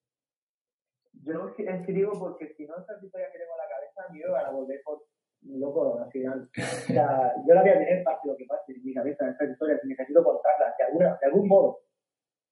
Yo 1.23 1.55
escribo 1.57 2.19
porque 2.19 2.53
si 2.55 2.67
no, 2.67 2.77
esta 2.77 2.93
historia 3.03 3.31
que 3.31 3.39
tengo 3.39 3.53
en 3.53 3.57
la 3.57 3.67
cabeza, 3.67 4.31
van 4.31 4.45
a 4.45 4.51
volver 4.51 4.79
por 4.85 5.01
loco 5.41 5.99
al 5.99 6.11
final. 6.11 6.49
O 6.61 6.93
sea, 6.93 7.33
yo 7.47 7.53
la 7.55 7.61
voy 7.61 7.71
a 7.71 7.79
tener 7.79 8.03
pase 8.03 8.27
lo 8.27 8.37
que 8.37 8.45
pase 8.45 8.73
en 8.73 8.85
mi 8.85 8.93
cabeza, 8.93 9.25
en 9.25 9.31
esta 9.31 9.45
historia, 9.45 9.79
si 9.81 9.87
necesito 9.87 10.23
contarla 10.23 10.75
de, 10.77 10.83
alguna, 10.83 11.17
de 11.19 11.25
algún 11.25 11.47
modo. 11.47 11.79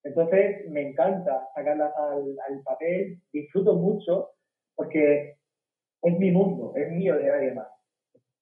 Entonces, 0.03 0.69
me 0.69 0.89
encanta 0.89 1.47
sacarlas 1.53 1.93
al, 1.97 2.35
al 2.47 2.62
papel, 2.63 3.21
disfruto 3.33 3.75
mucho 3.75 4.31
porque 4.75 5.35
es 6.01 6.19
mi 6.19 6.31
mundo, 6.31 6.73
es 6.75 6.89
mío 6.91 7.17
de 7.17 7.25
nadie 7.25 7.51
más. 7.53 7.67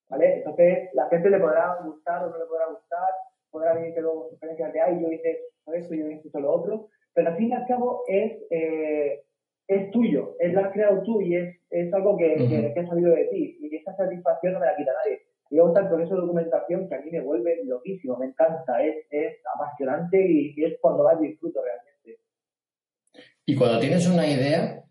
¿Vale? 0.08 0.36
Entonces, 0.36 0.88
la 0.94 1.08
gente 1.08 1.30
le 1.30 1.40
podrá 1.40 1.80
gustar 1.84 2.24
o 2.24 2.30
no 2.30 2.38
le 2.38 2.46
podrá 2.46 2.66
gustar, 2.68 3.08
podrá 3.50 3.74
venir 3.74 3.94
que 3.94 4.00
luego 4.00 4.30
sugerencias 4.30 4.72
de, 4.72 4.80
ay, 4.80 5.00
yo 5.02 5.12
hice 5.12 5.40
esto, 5.74 5.94
yo 5.94 6.08
hice 6.08 6.40
lo 6.40 6.52
otro, 6.52 6.88
pero 7.12 7.28
al 7.28 7.36
fin 7.36 7.48
y 7.48 7.52
al 7.52 7.66
cabo 7.66 8.04
es, 8.06 8.38
eh, 8.50 9.24
es 9.66 9.90
tuyo, 9.90 10.36
es 10.38 10.52
lo 10.54 10.60
has 10.60 10.72
creado 10.72 11.02
tú 11.02 11.20
y 11.20 11.36
es, 11.36 11.56
es 11.70 11.92
algo 11.92 12.16
que, 12.16 12.36
que, 12.36 12.72
que, 12.72 12.80
ha 12.80 12.86
salido 12.86 13.14
de 13.14 13.24
ti 13.24 13.58
y 13.60 13.76
esa 13.76 13.94
satisfacción 13.96 14.54
no 14.54 14.60
me 14.60 14.66
la 14.66 14.76
quita 14.76 14.92
nadie. 15.04 15.20
Y 15.50 15.56
luego 15.56 15.70
está 15.70 15.80
el 15.80 15.88
proceso 15.88 16.14
de 16.14 16.20
documentación 16.20 16.88
que 16.88 16.94
a 16.94 17.00
mí 17.00 17.10
me 17.10 17.22
vuelve 17.22 17.64
loquísimo, 17.64 18.16
me 18.18 18.26
encanta, 18.26 18.82
es, 18.82 19.06
es 19.10 19.36
apasionante 19.54 20.20
y, 20.20 20.62
es 20.62 20.78
cuando 20.80 21.04
más 21.04 21.18
disfruto 21.20 21.60
realmente. 21.62 22.22
Y 23.46 23.56
cuando 23.56 23.78
tienes 23.78 24.06
una 24.06 24.26
idea, 24.26 24.84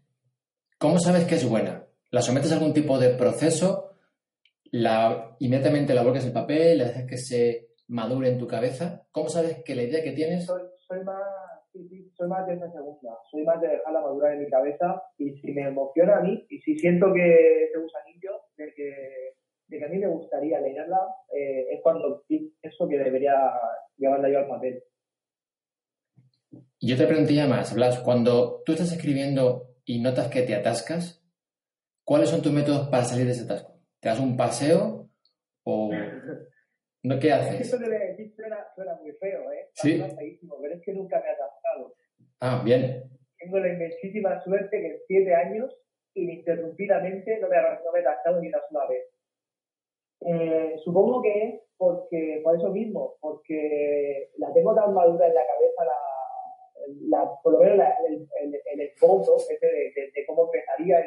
¿cómo 0.80 0.98
sabes 1.00 1.26
que 1.26 1.36
es 1.36 1.48
buena? 1.48 1.86
¿La 2.10 2.22
sometes 2.22 2.52
a 2.52 2.56
algún 2.56 2.74
tipo 2.74 2.98
de 2.98 3.10
proceso? 3.10 3.92
La, 4.72 5.36
inmediatamente 5.40 5.94
la 5.94 6.04
vuelves 6.04 6.26
en 6.26 6.34
papel, 6.34 6.80
la 6.80 6.86
dejas 6.86 7.06
que 7.06 7.18
se 7.18 7.68
madure 7.90 8.30
en 8.30 8.40
tu 8.40 8.48
cabeza. 8.48 9.06
¿Cómo 9.12 9.30
sabes 9.30 9.64
que 9.64 9.76
la 9.76 9.84
idea 9.84 10.04
que 10.04 10.12
tienes... 10.14 10.46
Soy, 10.46 10.64
soy 10.88 11.04
más, 11.04 11.22
soy 12.16 12.28
más 12.28 12.48
de 12.48 12.56
esa 12.56 12.72
segunda. 12.72 13.18
Soy 13.30 13.44
más 13.44 13.62
de 13.62 13.68
dejarla 13.68 14.02
madurar 14.02 14.34
en 14.34 14.40
mi 14.40 14.50
cabeza 14.50 15.04
y 15.18 15.38
si 15.38 15.52
me 15.52 15.68
emociona 15.68 16.18
a 16.18 16.22
mí 16.22 16.46
y 16.50 16.60
si 16.62 16.78
siento 16.80 17.14
que 17.14 17.66
ese 17.66 17.78
gusanillo 17.78 18.32
de 18.58 18.74
que 18.74 19.37
de 19.68 19.80
que 19.80 19.86
a 19.86 19.90
mí 19.90 19.98
me 19.98 20.08
gustaría 20.08 20.60
leerla, 20.62 21.00
eh, 21.34 21.68
es 21.72 21.82
cuando 21.82 22.24
eso 22.62 22.88
que 22.88 22.98
debería 22.98 23.36
llevarla 23.98 24.30
yo 24.30 24.40
al 24.40 24.48
papel. 24.48 24.84
Yo 26.80 26.96
te 26.96 27.08
preguntaría 27.08 27.48
más, 27.48 27.74
Blas, 27.74 28.00
cuando 28.00 28.62
tú 28.66 28.74
estás 28.74 28.92
escribiendo 28.92 29.76
y 29.84 30.00
notas 30.00 30.30
que 30.30 30.44
te 30.44 30.56
atascas, 30.56 31.24
¿cuáles 32.04 32.30
son 32.30 32.42
tus 32.42 32.52
métodos 32.52 32.88
para 32.90 33.04
salir 33.04 33.26
de 33.26 33.32
ese 33.32 33.44
atasco? 33.44 33.82
¿Te 34.00 34.10
das 34.10 34.20
un 34.20 34.38
paseo 34.38 35.10
o 35.64 35.92
no 37.04 37.20
qué 37.20 37.32
haces? 37.34 37.62
Eso 37.62 37.80
que 37.80 37.90
decir 37.90 38.34
suena, 38.36 38.66
suena, 38.76 38.96
muy 38.96 39.12
feo, 39.14 39.52
¿eh? 39.52 39.70
Sí. 39.74 40.00
pero 40.00 40.74
es 40.74 40.82
que 40.84 40.94
nunca 40.94 41.20
me 41.20 41.28
he 41.28 41.32
atascado. 41.32 41.96
Ah, 42.40 42.62
bien. 42.64 43.04
Tengo 43.40 43.60
la 43.60 43.74
inmensísima 43.74 44.42
suerte 44.44 44.80
que 44.80 44.88
en 44.88 45.00
siete 45.08 45.36
años, 45.36 45.76
ininterrumpidamente, 46.14 47.40
no 47.40 47.50
me, 47.50 47.56
no 47.58 47.92
me 47.92 48.00
he 48.00 48.02
atascado 48.02 48.40
ni 48.40 48.48
una 48.50 48.60
sola 48.70 48.88
vez. 48.88 49.04
Eh, 50.22 50.76
supongo 50.84 51.22
que 51.22 51.44
es 51.44 51.62
porque, 51.78 52.42
por 52.44 52.56
eso 52.56 52.70
mismo, 52.70 53.16
porque 53.22 54.32
la 54.38 54.52
tengo 54.54 54.74
tan 54.74 54.94
madura 54.94 55.28
en 55.28 55.34
la 55.34 55.46
cabeza, 55.46 55.84
la, 57.10 57.32
por 57.44 57.54
lo 57.54 57.60
menos 57.60 57.86
el, 58.08 58.28
el, 58.42 58.62
el 58.74 58.82
ese 58.82 59.58
de, 59.60 60.26
cómo 60.26 60.46
empezaría 60.46 61.06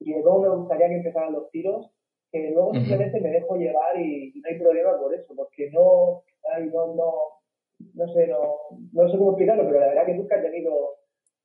y 0.00 0.12
de 0.12 0.22
cómo 0.22 0.40
me 0.40 0.56
gustaría 0.56 0.88
que 0.88 0.96
empezaran 0.96 1.32
los 1.32 1.50
tiros, 1.50 1.90
que 2.30 2.50
luego 2.50 2.74
simplemente 2.74 3.20
me 3.20 3.30
dejo 3.30 3.56
llevar 3.56 3.98
y, 3.98 4.32
no 4.34 4.48
hay 4.48 4.58
problema 4.58 4.98
por 4.98 5.14
eso, 5.14 5.34
porque 5.34 5.70
no, 5.70 6.22
no, 6.72 6.94
no, 6.94 7.12
no 7.94 8.12
sé, 8.12 8.26
no, 8.26 8.56
no 8.92 9.08
sé 9.08 9.16
cómo 9.16 9.30
explicarlo, 9.30 9.66
pero 9.66 9.80
la 9.80 9.88
verdad 9.88 10.06
que 10.06 10.14
nunca 10.14 10.38
he 10.38 10.42
tenido 10.42 10.96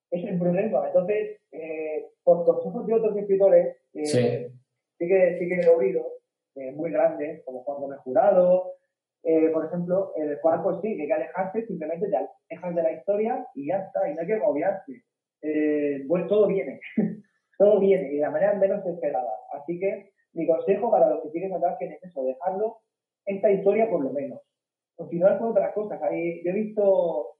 ese 0.09 0.33
problema. 0.33 0.87
Entonces, 0.87 1.39
eh, 1.51 2.09
por 2.23 2.43
consejos 2.43 2.85
de 2.85 2.93
otros 2.93 3.17
escritores, 3.17 3.77
eh, 3.93 4.05
sí. 4.05 4.19
que, 4.99 5.37
sí 5.39 5.47
que 5.47 5.61
he 5.61 5.69
oído, 5.69 6.20
eh, 6.55 6.71
muy 6.73 6.91
grandes, 6.91 7.43
como 7.45 7.63
Juan 7.63 7.81
Gómez 7.81 7.99
Jurado, 7.99 8.73
por 9.53 9.65
ejemplo, 9.65 10.13
el 10.15 10.39
pues 10.41 10.77
sí, 10.81 10.95
que 10.95 11.03
hay 11.03 11.07
que 11.07 11.13
alejarse, 11.13 11.67
simplemente 11.67 12.09
te 12.09 12.17
alejas 12.17 12.75
de 12.75 12.81
la 12.81 12.91
historia 12.91 13.47
y 13.53 13.67
ya 13.67 13.77
está, 13.77 14.09
y 14.09 14.15
no 14.15 14.21
hay 14.21 14.27
que 14.27 14.33
agobiarse. 14.33 15.03
pues 16.07 16.27
todo 16.27 16.47
viene, 16.47 16.79
todo 17.59 17.79
viene, 17.79 18.13
y 18.13 18.15
de 18.15 18.21
la 18.21 18.31
manera 18.31 18.53
menos 18.55 18.83
esperada. 18.83 19.31
Así 19.53 19.79
que 19.79 20.11
mi 20.33 20.47
consejo 20.47 20.89
para 20.89 21.09
los 21.09 21.21
que 21.21 21.29
siguen 21.29 21.53
atrás 21.53 21.77
que 21.77 21.85
es 21.85 22.03
eso, 22.03 22.23
dejarlo 22.23 22.77
esta 23.25 23.51
historia 23.51 23.89
por 23.89 24.03
lo 24.03 24.11
menos. 24.11 24.41
Continuar 24.95 25.37
con 25.37 25.49
otras 25.49 25.73
cosas. 25.73 26.01
Hay, 26.01 26.43
yo 26.43 26.51
he 26.51 26.55
visto 26.55 27.37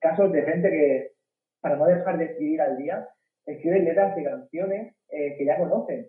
casos 0.00 0.32
de 0.32 0.42
gente 0.42 0.70
que, 0.70 1.12
para 1.60 1.76
no 1.76 1.86
dejar 1.86 2.18
de 2.18 2.26
escribir 2.26 2.60
al 2.60 2.76
día, 2.76 3.08
escriben 3.46 3.84
letras 3.84 4.16
de 4.16 4.24
canciones 4.24 4.96
eh, 5.08 5.36
que 5.36 5.44
ya 5.44 5.58
conocen. 5.58 6.08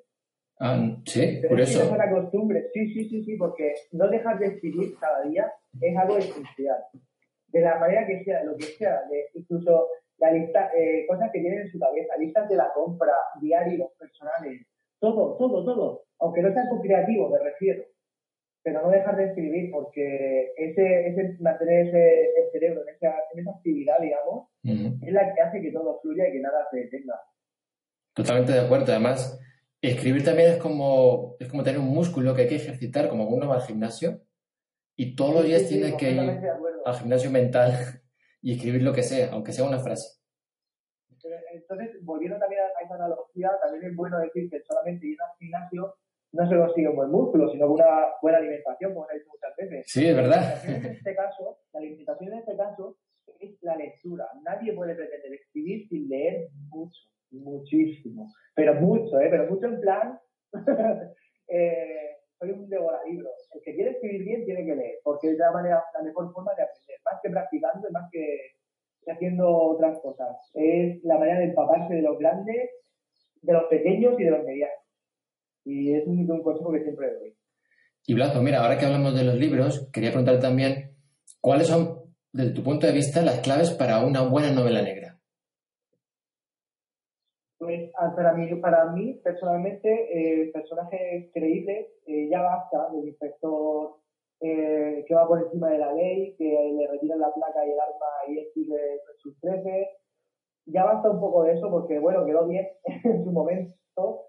Ah, 0.59 0.97
sí, 1.05 1.41
por 1.47 1.59
eso. 1.61 1.83
Es 1.83 1.91
una 1.91 2.09
costumbre, 2.09 2.67
sí, 2.73 2.93
sí, 2.93 3.09
sí, 3.09 3.23
sí, 3.23 3.35
porque 3.37 3.75
no 3.91 4.09
dejar 4.09 4.39
de 4.39 4.47
escribir 4.47 4.97
cada 4.99 5.23
día 5.23 5.51
es 5.79 5.97
algo 5.97 6.17
esencial. 6.17 6.77
De 7.47 7.61
la 7.61 7.79
manera 7.79 8.07
que 8.07 8.23
sea, 8.23 8.43
lo 8.43 8.55
que 8.57 8.65
sea, 8.65 9.03
de 9.09 9.25
incluso 9.35 9.87
la 10.17 10.31
lista, 10.31 10.71
eh, 10.75 11.05
cosas 11.07 11.29
que 11.31 11.39
tienen 11.39 11.61
en 11.61 11.71
su 11.71 11.79
cabeza, 11.79 12.17
listas 12.17 12.49
de 12.49 12.55
la 12.55 12.73
compra, 12.73 13.13
diarios 13.39 13.91
personales, 13.99 14.65
todo, 14.99 15.37
todo, 15.37 15.63
todo. 15.63 16.03
Aunque 16.19 16.41
no 16.41 16.51
sean 16.51 16.67
creativo, 16.81 17.29
me 17.29 17.39
refiero. 17.39 17.83
Pero 18.63 18.81
no 18.81 18.89
dejar 18.89 19.15
de 19.15 19.25
escribir 19.27 19.71
porque 19.71 20.53
ese, 20.57 21.07
ese 21.07 21.37
mantener 21.39 21.87
ese, 21.87 22.49
cerebro 22.51 22.81
en 22.81 22.95
esa, 22.95 23.15
en 23.31 23.39
esa 23.39 23.51
actividad, 23.51 23.99
digamos, 24.01 24.49
es 24.63 25.13
la 25.13 25.33
que 25.33 25.41
hace 25.41 25.61
que 25.61 25.71
todo 25.71 25.99
fluya 26.01 26.27
y 26.27 26.33
que 26.33 26.39
nada 26.39 26.67
se 26.71 26.77
detenga. 26.77 27.21
Totalmente 28.13 28.51
de 28.51 28.59
acuerdo. 28.59 28.91
Además, 28.91 29.39
escribir 29.91 30.23
también 30.23 30.53
es 30.53 30.57
como, 30.57 31.35
es 31.39 31.49
como 31.49 31.63
tener 31.63 31.79
un 31.79 31.89
músculo 31.89 32.33
que 32.33 32.43
hay 32.43 32.47
que 32.47 32.55
ejercitar, 32.55 33.09
como 33.09 33.27
uno 33.27 33.47
va 33.47 33.55
al 33.55 33.61
gimnasio. 33.61 34.21
Y 34.95 35.15
todos 35.15 35.35
los 35.35 35.45
días 35.45 35.67
tiene 35.67 35.95
que 35.95 36.11
ir 36.11 36.19
al 36.19 36.95
gimnasio 36.95 37.29
mental 37.29 37.71
y 38.41 38.53
escribir 38.53 38.81
lo 38.81 38.93
que 38.93 39.03
sea, 39.03 39.31
aunque 39.31 39.53
sea 39.53 39.65
una 39.65 39.79
frase. 39.79 40.17
Entonces, 41.51 41.97
volviendo 42.03 42.39
también 42.39 42.61
a 42.61 42.83
esa 42.83 42.95
analogía, 42.95 43.51
también 43.61 43.91
es 43.91 43.95
bueno 43.95 44.19
decir 44.19 44.49
que 44.49 44.61
solamente 44.63 45.07
ir 45.07 45.17
al 45.21 45.37
gimnasio 45.37 45.95
no 46.31 46.49
se 46.49 46.55
consigue 46.55 46.89
un 46.89 46.95
buen 46.95 47.11
músculo, 47.11 47.49
sino 47.51 47.71
una 47.71 48.07
buena 48.21 48.37
alimentación, 48.37 48.93
como 48.93 49.07
he 49.09 49.19
dicho 49.19 49.29
muchas 49.29 49.55
veces. 49.57 49.85
Sí, 49.87 50.07
es 50.07 50.15
verdad. 50.15 50.63
En 50.65 50.85
este 50.85 51.15
caso, 51.15 51.59
la 51.73 51.79
alimentación 51.79 52.33
en 52.33 52.39
este 52.39 52.55
caso 52.55 52.97
es 53.39 53.57
la 53.61 53.75
lectura. 53.75 54.27
Nadie 54.43 54.73
puede 54.73 54.95
pretender 54.95 55.33
escribir 55.33 55.87
sin 55.89 56.07
leer 56.07 56.49
mucho, 56.69 56.99
muchísimo. 57.31 58.31
Pero 58.55 58.75
mucho, 58.75 59.19
¿eh? 59.19 59.27
Pero 59.29 59.49
mucho 59.49 59.67
en 59.67 59.79
plan... 59.79 60.19
eh, 61.47 62.17
soy 62.39 62.51
un 62.51 62.69
devoradibro. 62.69 63.29
El 63.53 63.61
que 63.61 63.75
quiere 63.75 63.91
escribir 63.91 64.23
bien 64.23 64.45
tiene 64.45 64.65
que 64.65 64.75
leer, 64.75 64.99
porque 65.03 65.31
es 65.31 65.37
la, 65.37 65.51
la 65.51 66.03
mejor 66.03 66.31
forma 66.31 66.53
de 66.55 66.63
aprender. 66.63 66.97
Más 67.03 67.19
que 67.21 67.29
practicando, 67.29 67.89
más 67.91 68.09
que 68.11 68.57
haciendo 69.11 69.49
otras 69.49 69.99
cosas. 70.01 70.35
Es 70.53 71.03
la 71.03 71.17
manera 71.17 71.39
de 71.39 71.45
empaparse 71.45 71.95
de 71.95 72.01
los 72.01 72.17
grandes, 72.17 72.69
de 73.41 73.53
los 73.53 73.63
pequeños 73.69 74.19
y 74.19 74.23
de 74.23 74.31
los 74.31 74.43
medianos. 74.43 74.75
Y 75.65 75.93
es 75.93 76.05
un, 76.05 76.29
un 76.29 76.43
consejo 76.43 76.71
que 76.71 76.83
siempre 76.83 77.13
doy. 77.13 77.35
Y 78.05 78.13
Blanco, 78.13 78.41
mira, 78.41 78.61
ahora 78.61 78.77
que 78.77 78.85
hablamos 78.85 79.15
de 79.15 79.23
los 79.23 79.35
libros, 79.35 79.89
quería 79.91 80.11
preguntar 80.11 80.39
también 80.39 80.95
cuáles 81.41 81.67
son, 81.67 82.03
desde 82.31 82.53
tu 82.53 82.63
punto 82.63 82.87
de 82.87 82.93
vista, 82.93 83.21
las 83.21 83.39
claves 83.39 83.71
para 83.71 84.05
una 84.05 84.21
buena 84.21 84.51
novela 84.51 84.81
negra. 84.81 85.16
Pues 87.59 87.91
ah, 87.97 88.13
para 88.15 88.33
mí, 88.33 88.53
para 88.61 88.85
mí 88.91 89.19
personalmente, 89.23 89.89
eh, 89.89 90.51
personajes 90.53 91.31
creíbles, 91.33 91.87
eh, 92.05 92.29
ya 92.29 92.41
basta 92.41 92.89
del 92.93 93.07
inspector 93.07 93.95
eh, 94.39 95.03
que 95.07 95.15
va 95.15 95.27
por 95.27 95.41
encima 95.41 95.69
de 95.71 95.79
la 95.79 95.91
ley, 95.93 96.35
que 96.37 96.45
le 96.45 96.87
retiran 96.87 97.19
la 97.19 97.33
placa 97.33 97.65
y 97.65 97.71
el 97.71 97.79
arma 97.79 98.05
y 98.27 98.37
él 98.39 98.47
sigue 98.53 99.01
sus 99.23 99.39
13. 99.39 99.89
Ya 100.67 100.85
basta 100.85 101.09
un 101.09 101.19
poco 101.19 101.43
de 101.43 101.53
eso 101.53 101.69
porque, 101.71 101.97
bueno, 101.99 102.25
quedó 102.25 102.45
bien 102.47 102.67
en 103.03 103.23
su 103.23 103.31
momento, 103.31 103.73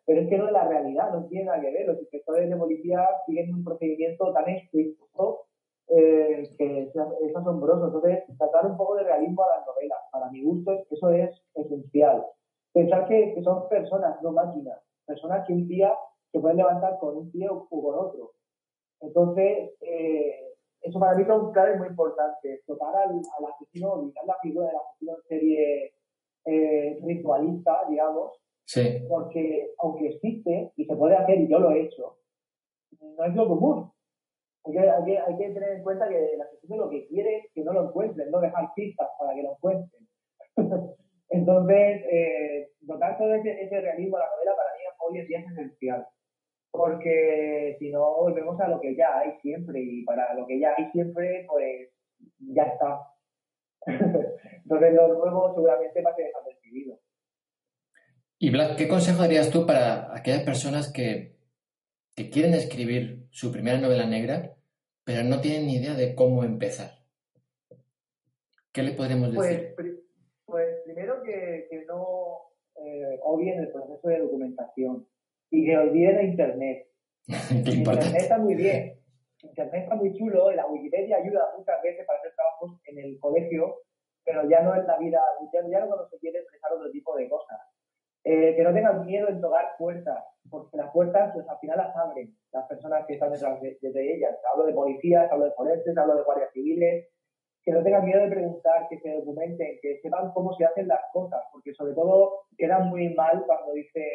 pero 0.07 0.21
es 0.23 0.29
que 0.29 0.39
no 0.39 0.47
es 0.47 0.53
la 0.53 0.67
realidad, 0.67 1.13
no 1.13 1.27
tiene 1.27 1.47
nada 1.47 1.61
que 1.61 1.71
ver. 1.71 1.87
Los 1.87 2.01
inspectores 2.01 2.49
de 2.49 2.57
policía 2.57 3.07
siguen 3.27 3.55
un 3.55 3.65
procedimiento 3.65 4.33
tan 4.33 4.49
estricto 4.49 5.49
eh, 5.89 6.49
que 6.57 6.83
es, 6.83 6.97
asombroso. 7.37 7.87
Entonces, 7.87 8.25
tratar 8.39 8.67
un 8.67 8.77
poco 8.79 8.97
de 8.97 9.05
realismo 9.05 9.43
a 9.45 9.59
las 9.59 9.67
novelas, 9.67 9.99
para 10.13 10.31
mi 10.31 10.43
gusto, 10.43 10.73
eso 10.91 11.11
es 11.11 11.31
esencial. 11.55 12.25
Pensar 12.79 13.09
que, 13.09 13.35
que 13.35 13.43
son 13.43 13.69
personas, 13.69 14.23
no 14.23 14.33
máquinas. 14.33 14.79
Personas 15.07 15.47
que 15.47 15.53
un 15.53 15.67
día 15.67 15.93
se 16.31 16.39
pueden 16.39 16.59
levantar 16.59 16.99
con 16.99 17.17
un 17.17 17.31
pie 17.31 17.49
o 17.49 17.67
con 17.69 17.99
otro 17.99 18.33
entonces, 19.01 19.71
eh, 19.81 20.55
eso 20.81 20.99
para 20.99 21.15
mí 21.15 21.23
es 21.23 21.29
un 21.29 21.53
clave 21.53 21.77
muy 21.77 21.89
importante, 21.89 22.55
explotar 22.55 22.95
al, 22.97 23.11
al 23.11 23.53
asesino, 23.53 23.93
olvidar 23.93 24.25
la 24.27 24.37
figura 24.43 24.67
del 24.69 24.77
asesino 24.77 25.13
en 25.15 25.23
serie 25.29 25.95
eh, 26.45 26.99
ritualista, 27.03 27.83
digamos, 27.89 28.41
sí. 28.65 29.05
porque 29.09 29.73
aunque 29.79 30.09
existe 30.09 30.73
y 30.77 30.85
se 30.85 30.97
puede 30.97 31.17
hacer, 31.17 31.41
y 31.41 31.49
yo 31.49 31.59
lo 31.59 31.71
he 31.71 31.83
hecho, 31.83 32.17
no 33.01 33.25
es 33.25 33.35
lo 33.35 33.49
común. 33.49 33.93
Hay 34.65 34.73
que, 34.73 34.81
hay 34.81 35.05
que, 35.05 35.19
hay 35.19 35.37
que 35.37 35.51
tener 35.51 35.71
en 35.71 35.83
cuenta 35.83 36.09
que 36.09 36.35
el 36.35 36.41
asesino 36.41 36.77
lo 36.77 36.91
que 36.91 37.07
quiere 37.07 37.39
es 37.39 37.53
que 37.53 37.63
no 37.63 37.73
lo 37.73 37.89
encuentren, 37.89 38.31
no 38.31 38.41
dejar 38.41 38.73
pistas 38.75 39.09
para 39.19 39.35
que 39.35 39.43
lo 39.43 39.53
encuentren. 39.53 40.09
Entonces, 41.31 42.03
eh, 42.11 42.71
notar 42.83 43.19
todo 43.19 43.35
ese, 43.35 43.63
ese 43.63 43.81
realismo 43.81 44.17
de 44.17 44.25
la 44.25 44.31
novela 44.31 44.57
para 44.57 44.73
mí 44.73 44.79
hoy 45.01 45.19
en 45.21 45.27
día 45.27 45.41
es 45.41 45.53
esencial 45.53 46.07
porque 46.71 47.77
si 47.79 47.91
no 47.91 48.17
volvemos 48.17 48.61
a 48.61 48.69
lo 48.69 48.81
que 48.81 48.95
ya 48.95 49.19
hay 49.19 49.33
siempre 49.41 49.81
y 49.83 50.05
para 50.05 50.35
lo 50.35 50.47
que 50.47 50.61
ya 50.61 50.75
hay 50.77 50.91
siempre, 50.93 51.45
pues 51.49 51.91
ya 52.39 52.63
está. 52.65 53.01
Entonces 53.87 54.95
lo 54.95 55.09
nuevo 55.09 55.55
seguramente 55.55 56.03
va 56.03 56.11
a 56.11 56.15
ser 56.15 56.27
desapercibido. 56.27 57.01
Y 58.39 58.51
Black, 58.51 58.77
¿qué 58.77 58.87
consejo 58.87 59.23
darías 59.23 59.51
tú 59.51 59.67
para 59.67 60.17
aquellas 60.17 60.43
personas 60.43 60.93
que, 60.93 61.37
que 62.15 62.31
quieren 62.31 62.55
escribir 62.55 63.27
su 63.31 63.51
primera 63.51 63.79
novela 63.79 64.07
negra, 64.07 64.55
pero 65.05 65.25
no 65.25 65.41
tienen 65.41 65.67
ni 65.67 65.77
idea 65.77 65.95
de 65.95 66.15
cómo 66.15 66.45
empezar? 66.45 66.91
¿Qué 68.71 68.83
le 68.83 68.93
podemos 68.93 69.35
pues, 69.35 69.49
decir? 69.49 69.75
Pues, 69.75 69.98
que, 71.29 71.67
que 71.71 71.85
no 71.85 72.49
eh, 72.77 73.19
obvien 73.23 73.61
el 73.61 73.71
proceso 73.71 74.09
de 74.09 74.21
documentación 74.21 75.07
y 75.51 75.67
que 75.67 75.77
olviden 75.77 76.19
a 76.19 76.23
Internet. 76.23 76.89
Internet 77.51 78.15
está 78.17 78.39
muy 78.39 78.55
bien. 78.55 78.99
Internet 79.43 79.83
está 79.85 79.95
muy 79.95 80.13
chulo, 80.15 80.51
la 80.51 80.67
Wikipedia 80.67 81.19
ayuda 81.19 81.53
muchas 81.57 81.81
veces 81.83 82.05
para 82.07 82.19
hacer 82.19 82.33
trabajos 82.35 82.81
en 82.87 82.99
el 82.99 83.19
colegio, 83.21 83.83
pero 84.25 84.49
ya 84.49 84.63
no 84.63 84.75
en 84.75 84.87
la 84.87 84.99
vida, 84.99 85.21
ya, 85.53 85.81
no 85.81 85.87
cuando 85.87 86.09
se 86.09 86.19
quiere 86.19 86.39
expresar 86.39 86.73
otro 86.73 86.91
tipo 86.91 87.15
de 87.17 87.29
cosas. 87.29 87.59
Eh, 88.25 88.57
que 88.57 88.63
no 88.63 88.75
tengan 88.75 89.07
miedo 89.07 89.29
en 89.29 89.41
tocar 89.41 89.77
puertas, 89.79 90.25
porque 90.51 90.77
las 90.77 90.91
puertas 90.93 91.33
pues, 91.33 91.49
al 91.49 91.59
final 91.61 91.79
las 91.79 91.97
abren 91.97 92.37
las 92.53 92.67
personas 92.67 93.07
que 93.07 93.15
están 93.15 93.33
detrás 93.33 93.61
de, 93.61 94.15
ellas. 94.15 94.37
Hablo 94.53 94.67
de 94.67 94.73
policías, 94.73 95.31
hablo 95.31 95.45
de 95.47 95.53
forenses, 95.53 95.97
hablo 95.97 96.17
de 96.17 96.25
guardias 96.25 96.53
civiles, 96.53 97.09
que 97.69 97.75
no 97.75 97.83
tengan 97.83 98.07
miedo 98.07 98.23
de 98.23 98.31
preguntar, 98.31 98.89
que 98.89 98.99
se 98.99 99.13
documenten, 99.13 99.79
que 99.83 100.01
sepan 100.01 100.33
cómo 100.33 100.55
se 100.57 100.65
hacen 100.65 100.89
las 100.89 101.03
cosas, 101.13 101.43
porque 101.53 101.75
sobre 101.75 101.93
todo 101.93 102.45
quedan 102.57 102.89
muy 102.89 103.13
mal 103.15 103.45
cuando 103.45 103.75
dicen 103.75 104.09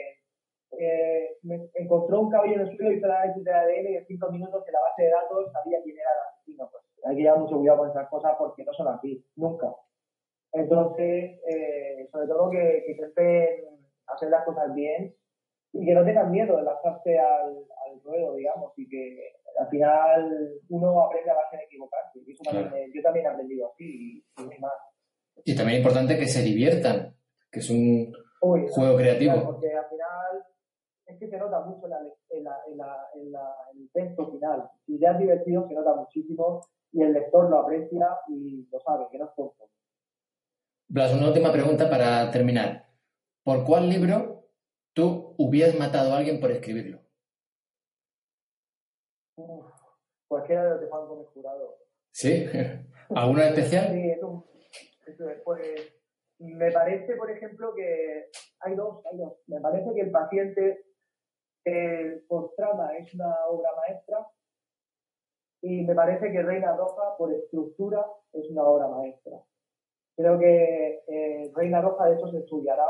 eh, 0.72 1.38
encontró 1.76 2.22
un 2.22 2.32
caballo 2.32 2.56
en 2.56 2.62
el 2.62 2.76
suelo, 2.76 2.92
hizo 2.92 3.06
el 3.06 3.12
análisis 3.12 3.44
de 3.44 3.54
ADN 3.54 3.90
y 3.92 3.96
en 3.98 4.06
cinco 4.08 4.32
minutos 4.32 4.64
en 4.66 4.74
la 4.74 4.80
base 4.80 5.04
de 5.04 5.10
datos 5.12 5.52
sabía 5.52 5.84
quién 5.84 5.96
era 5.96 6.10
el 6.10 6.34
asesino. 6.34 6.68
Pues 6.72 6.84
hay 7.06 7.16
que 7.16 7.22
llevar 7.22 7.40
mucho 7.42 7.58
cuidado 7.58 7.78
con 7.78 7.90
esas 7.92 8.10
cosas 8.10 8.34
porque 8.40 8.64
no 8.64 8.74
son 8.74 8.88
así, 8.88 9.24
nunca. 9.36 9.68
Entonces, 10.54 11.40
eh, 11.48 12.10
sobre 12.12 12.26
todo 12.26 12.50
que, 12.50 12.84
que 12.88 12.92
intenten 12.94 13.66
hacer 14.08 14.30
las 14.32 14.46
cosas 14.46 14.74
bien 14.74 15.14
y 15.74 15.86
que 15.86 15.94
no 15.94 16.04
tengan 16.04 16.32
miedo 16.32 16.58
de 16.58 16.64
lanzarse 16.64 17.20
al, 17.20 17.50
al 17.86 18.02
ruedo, 18.04 18.34
digamos, 18.34 18.74
y 18.78 18.90
que 18.90 19.36
al 19.60 19.70
final 19.70 20.54
uno 20.70 21.04
aprende 21.04 21.30
a 21.30 21.36
base 21.36 21.58
de 21.58 21.64
equivocarse. 21.66 22.13
Y 22.26 22.32
eso 22.32 22.44
también, 22.44 22.92
yo 22.94 23.02
también 23.02 23.26
he 23.26 23.30
aprendido 23.30 23.72
así 23.72 24.24
y, 24.38 24.42
y 24.42 24.60
más. 24.60 24.74
Y 25.46 25.56
también 25.56 25.80
es 25.80 25.86
importante 25.86 26.18
que 26.18 26.28
se 26.28 26.42
diviertan, 26.42 27.16
que 27.52 27.60
es 27.60 27.70
un 27.70 28.14
juego 28.40 28.98
creativo. 28.98 29.44
porque 29.44 29.74
al 29.74 29.90
final 29.90 30.46
es 31.06 31.20
que 31.20 31.28
se 31.28 31.38
nota 31.38 31.62
mucho 31.62 31.88
en, 32.30 32.46
el 32.46 33.90
texto 33.92 34.32
final. 34.32 34.70
Si 34.86 35.00
ya 35.00 35.12
es 35.12 35.20
divertido, 35.20 35.68
se 35.68 35.74
nota 35.74 35.96
muchísimo 35.96 36.62
y 36.92 37.02
el 37.02 37.14
lector 37.14 37.50
lo 37.50 37.60
aprecia 37.60 38.08
y 38.28 38.68
lo 38.72 38.80
sabe, 38.80 39.08
que 39.12 39.18
no 39.18 39.26
es 39.26 39.32
poco. 39.36 39.70
Blas, 40.88 41.14
una 41.14 41.28
última 41.28 41.52
pregunta 41.52 41.90
para 41.90 42.30
terminar. 42.32 42.88
¿Por 43.44 43.66
cuál 43.66 43.90
libro 43.90 44.48
tú 44.94 45.36
hubieras 45.38 45.78
matado 45.78 46.14
a 46.14 46.18
alguien 46.18 46.40
por 46.40 46.52
escribirlo? 46.52 47.00
Uf, 49.36 49.66
cualquiera 50.28 50.64
de 50.64 50.70
los 50.72 50.82
de 50.82 50.88
Juan 50.88 51.08
Gómez 51.08 51.28
Jurado. 51.34 51.83
¿Sí? 52.14 52.46
¿Alguno 53.10 53.42
especial? 53.42 53.92
Sí, 53.92 54.12
eso, 54.12 54.46
eso 55.08 55.30
es. 55.30 55.42
Pues, 55.44 55.94
me 56.40 56.72
parece, 56.72 57.16
por 57.16 57.30
ejemplo, 57.30 57.74
que 57.74 58.30
hay 58.60 58.76
dos, 58.76 59.04
hay 59.12 59.18
dos. 59.18 59.34
Me 59.48 59.60
parece 59.60 59.94
que 59.94 60.02
el 60.02 60.12
paciente 60.12 60.86
eh, 61.66 62.24
por 62.28 62.54
trama 62.56 62.96
es 62.98 63.14
una 63.14 63.34
obra 63.50 63.70
maestra 63.76 64.28
y 65.62 65.82
me 65.86 65.96
parece 65.96 66.32
que 66.32 66.42
Reina 66.42 66.76
Roja 66.76 67.18
por 67.18 67.34
estructura 67.34 68.06
es 68.34 68.50
una 68.50 68.64
obra 68.64 68.88
maestra. 68.90 69.42
Creo 70.16 70.38
que 70.38 71.04
eh, 71.08 71.52
Reina 71.56 71.82
Roja 71.82 72.06
de 72.06 72.16
eso 72.16 72.30
se 72.30 72.40
estudiará, 72.40 72.86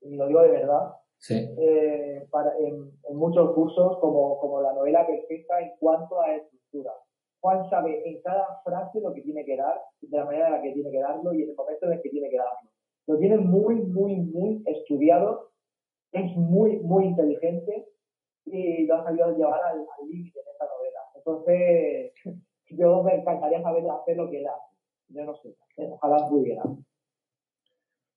y 0.00 0.16
lo 0.16 0.26
digo 0.26 0.42
de 0.42 0.50
verdad, 0.50 0.96
eh, 1.30 2.26
para, 2.30 2.56
en, 2.58 2.92
muchos 3.12 3.54
cursos 3.54 3.98
como, 4.00 4.40
como 4.40 4.60
la 4.60 4.72
novela 4.72 5.06
perfecta 5.06 5.60
en 5.60 5.76
cuanto 5.78 6.20
a 6.20 6.34
estructura. 6.34 6.92
Juan 7.44 7.68
sabe 7.68 8.08
en 8.08 8.22
cada 8.22 8.62
frase 8.64 9.02
lo 9.02 9.12
que 9.12 9.20
tiene 9.20 9.44
que 9.44 9.54
dar, 9.54 9.78
de 10.00 10.16
la 10.16 10.24
manera 10.24 10.46
en 10.46 10.52
la 10.54 10.62
que 10.62 10.72
tiene 10.72 10.90
que 10.90 10.98
darlo 10.98 11.34
y 11.34 11.42
en 11.42 11.50
el 11.50 11.54
momento 11.54 11.84
en 11.84 11.92
el 11.92 12.00
que 12.00 12.08
tiene 12.08 12.30
que 12.30 12.38
darlo. 12.38 12.70
Lo 13.06 13.18
tiene 13.18 13.36
muy, 13.36 13.74
muy, 13.82 14.16
muy 14.16 14.62
estudiado, 14.64 15.50
es 16.12 16.34
muy, 16.36 16.78
muy 16.78 17.04
inteligente 17.04 17.86
y 18.46 18.86
lo 18.86 18.94
ha 18.94 19.04
sabido 19.04 19.36
llevar 19.36 19.60
al 19.62 19.86
límite 20.08 20.40
en 20.40 20.46
esta 20.52 20.64
novela. 20.64 21.00
Entonces, 21.16 22.12
yo 22.70 23.02
me 23.02 23.16
encantaría 23.16 23.60
saber 23.60 23.84
hacer 23.90 24.16
lo 24.16 24.30
que 24.30 24.38
él 24.38 24.46
hace. 24.46 24.76
Yo 25.08 25.24
no 25.26 25.34
sé, 25.34 25.54
ojalá 25.76 26.26
pudiera. 26.26 26.62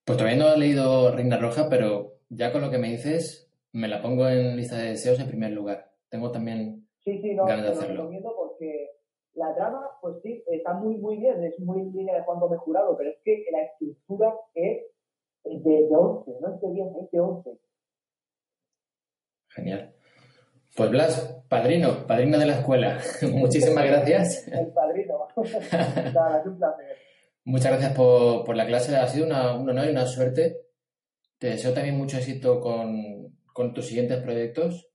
Pues 0.06 0.18
todavía 0.18 0.42
no 0.42 0.54
he 0.54 0.58
leído 0.58 1.13
Reina 1.13 1.38
Roja, 1.38 1.68
pero 1.70 2.13
ya 2.30 2.54
con 2.54 2.62
lo 2.62 2.72
que 2.72 2.78
me 2.78 2.92
dices, 2.92 3.52
me 3.74 3.90
la 3.90 4.02
pongo 4.02 4.30
en 4.30 4.56
lista 4.56 4.78
de 4.78 4.92
deseos 4.92 5.20
en 5.20 5.28
primer 5.28 5.52
lugar. 5.52 5.92
Tengo 6.08 6.32
también 6.32 6.88
sí, 7.04 7.20
sí, 7.22 7.34
no, 7.34 7.46
ganas 7.46 7.66
de 7.66 7.72
hacerlo. 7.72 7.94
Lo 7.94 8.02
recomiendo 8.04 8.34
porque 8.34 8.92
la 9.38 9.54
trama, 9.56 9.89
pues 10.02 10.15
sí, 10.23 10.43
está 10.47 10.73
muy, 10.73 10.97
muy 10.97 11.17
bien, 11.17 11.43
es 11.43 11.60
muy 11.60 11.82
en 11.82 11.93
línea 11.93 12.15
de 12.15 12.23
Juan 12.23 12.39
Gómez 12.39 12.60
Jurado, 12.60 12.97
pero 12.97 13.10
es 13.12 13.17
que 13.23 13.45
la 13.52 13.63
estructura 13.63 14.34
es 14.54 14.84
de, 15.43 15.88
de 15.88 15.95
11, 15.95 16.32
no 16.41 16.56
es 16.56 16.62
de 16.62 16.71
10, 16.71 16.88
es 17.04 17.12
de 17.12 17.19
11. 17.19 17.60
Genial. 19.50 19.93
Pues 20.76 20.91
Blas, 20.91 21.43
padrino, 21.50 22.06
padrino 22.06 22.38
de 22.38 22.45
la 22.45 22.60
escuela. 22.60 23.00
Muchísimas 23.34 23.86
gracias. 23.86 24.47
El 24.47 24.67
padrino. 24.67 25.28
Nada, 26.13 26.39
es 26.39 26.45
un 26.45 26.58
placer. 26.58 26.97
Muchas 27.45 27.71
gracias 27.71 27.93
por, 27.93 28.56
la 28.56 28.67
clase. 28.67 28.95
Ha 28.95 29.08
sido 29.08 29.26
una, 29.26 29.56
un 29.56 29.69
honor 29.69 29.86
y 29.88 29.91
una 29.91 30.06
suerte. 30.06 30.67
Te 31.39 31.47
deseo 31.47 31.73
también 31.73 31.97
mucho 31.97 32.17
éxito 32.17 32.60
con, 32.60 33.73
tus 33.73 33.88
siguientes 33.88 34.21
proyectos, 34.21 34.88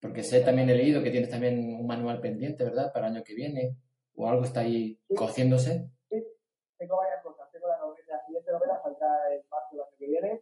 porque 0.00 0.22
sé 0.22 0.40
también 0.40 0.70
he 0.70 0.74
leído 0.74 1.02
que 1.02 1.10
tienes 1.10 1.30
también 1.30 1.58
un 1.58 1.86
manual 1.86 2.20
pendiente, 2.20 2.64
¿verdad? 2.64 2.92
Para 2.92 3.08
el 3.08 3.16
año 3.16 3.24
que 3.24 3.34
viene, 3.34 3.76
o 4.14 4.28
algo 4.28 4.44
está 4.44 4.60
ahí 4.60 5.00
cociéndose. 5.16 5.90
Sí, 6.08 6.24
tengo 6.76 6.96
varias 6.96 7.22
cosas. 7.22 7.50
Tengo 7.52 7.68
la, 7.68 7.78
novela, 7.78 8.04
la 8.08 8.26
siguiente 8.26 8.52
novela, 8.52 8.80
saldrá 8.82 9.34
en 9.34 9.42
marzo 9.50 9.68
del 9.72 9.80
año 9.80 9.96
que 9.98 10.06
viene, 10.06 10.40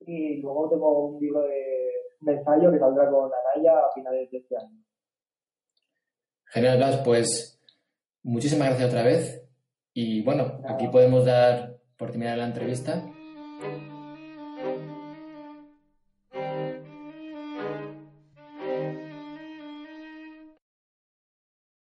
y 0.00 0.42
luego 0.42 0.68
tengo 0.68 1.06
un 1.06 1.20
libro 1.20 1.42
de 1.42 1.82
de 2.22 2.32
ensayo 2.32 2.70
que 2.70 2.78
saldrá 2.78 3.10
con 3.10 3.30
Anaya 3.32 3.78
a 3.78 3.92
finales 3.92 4.30
de 4.30 4.38
este 4.38 4.56
año. 4.56 4.84
Genial, 6.46 6.76
Blas, 6.76 7.02
pues 7.04 7.60
muchísimas 8.22 8.68
gracias 8.68 8.90
otra 8.90 9.02
vez. 9.02 9.44
Y 9.92 10.22
bueno, 10.22 10.60
aquí 10.68 10.88
podemos 10.88 11.24
dar 11.24 11.76
por 11.96 12.10
terminar 12.10 12.38
la 12.38 12.46
entrevista. 12.46 13.02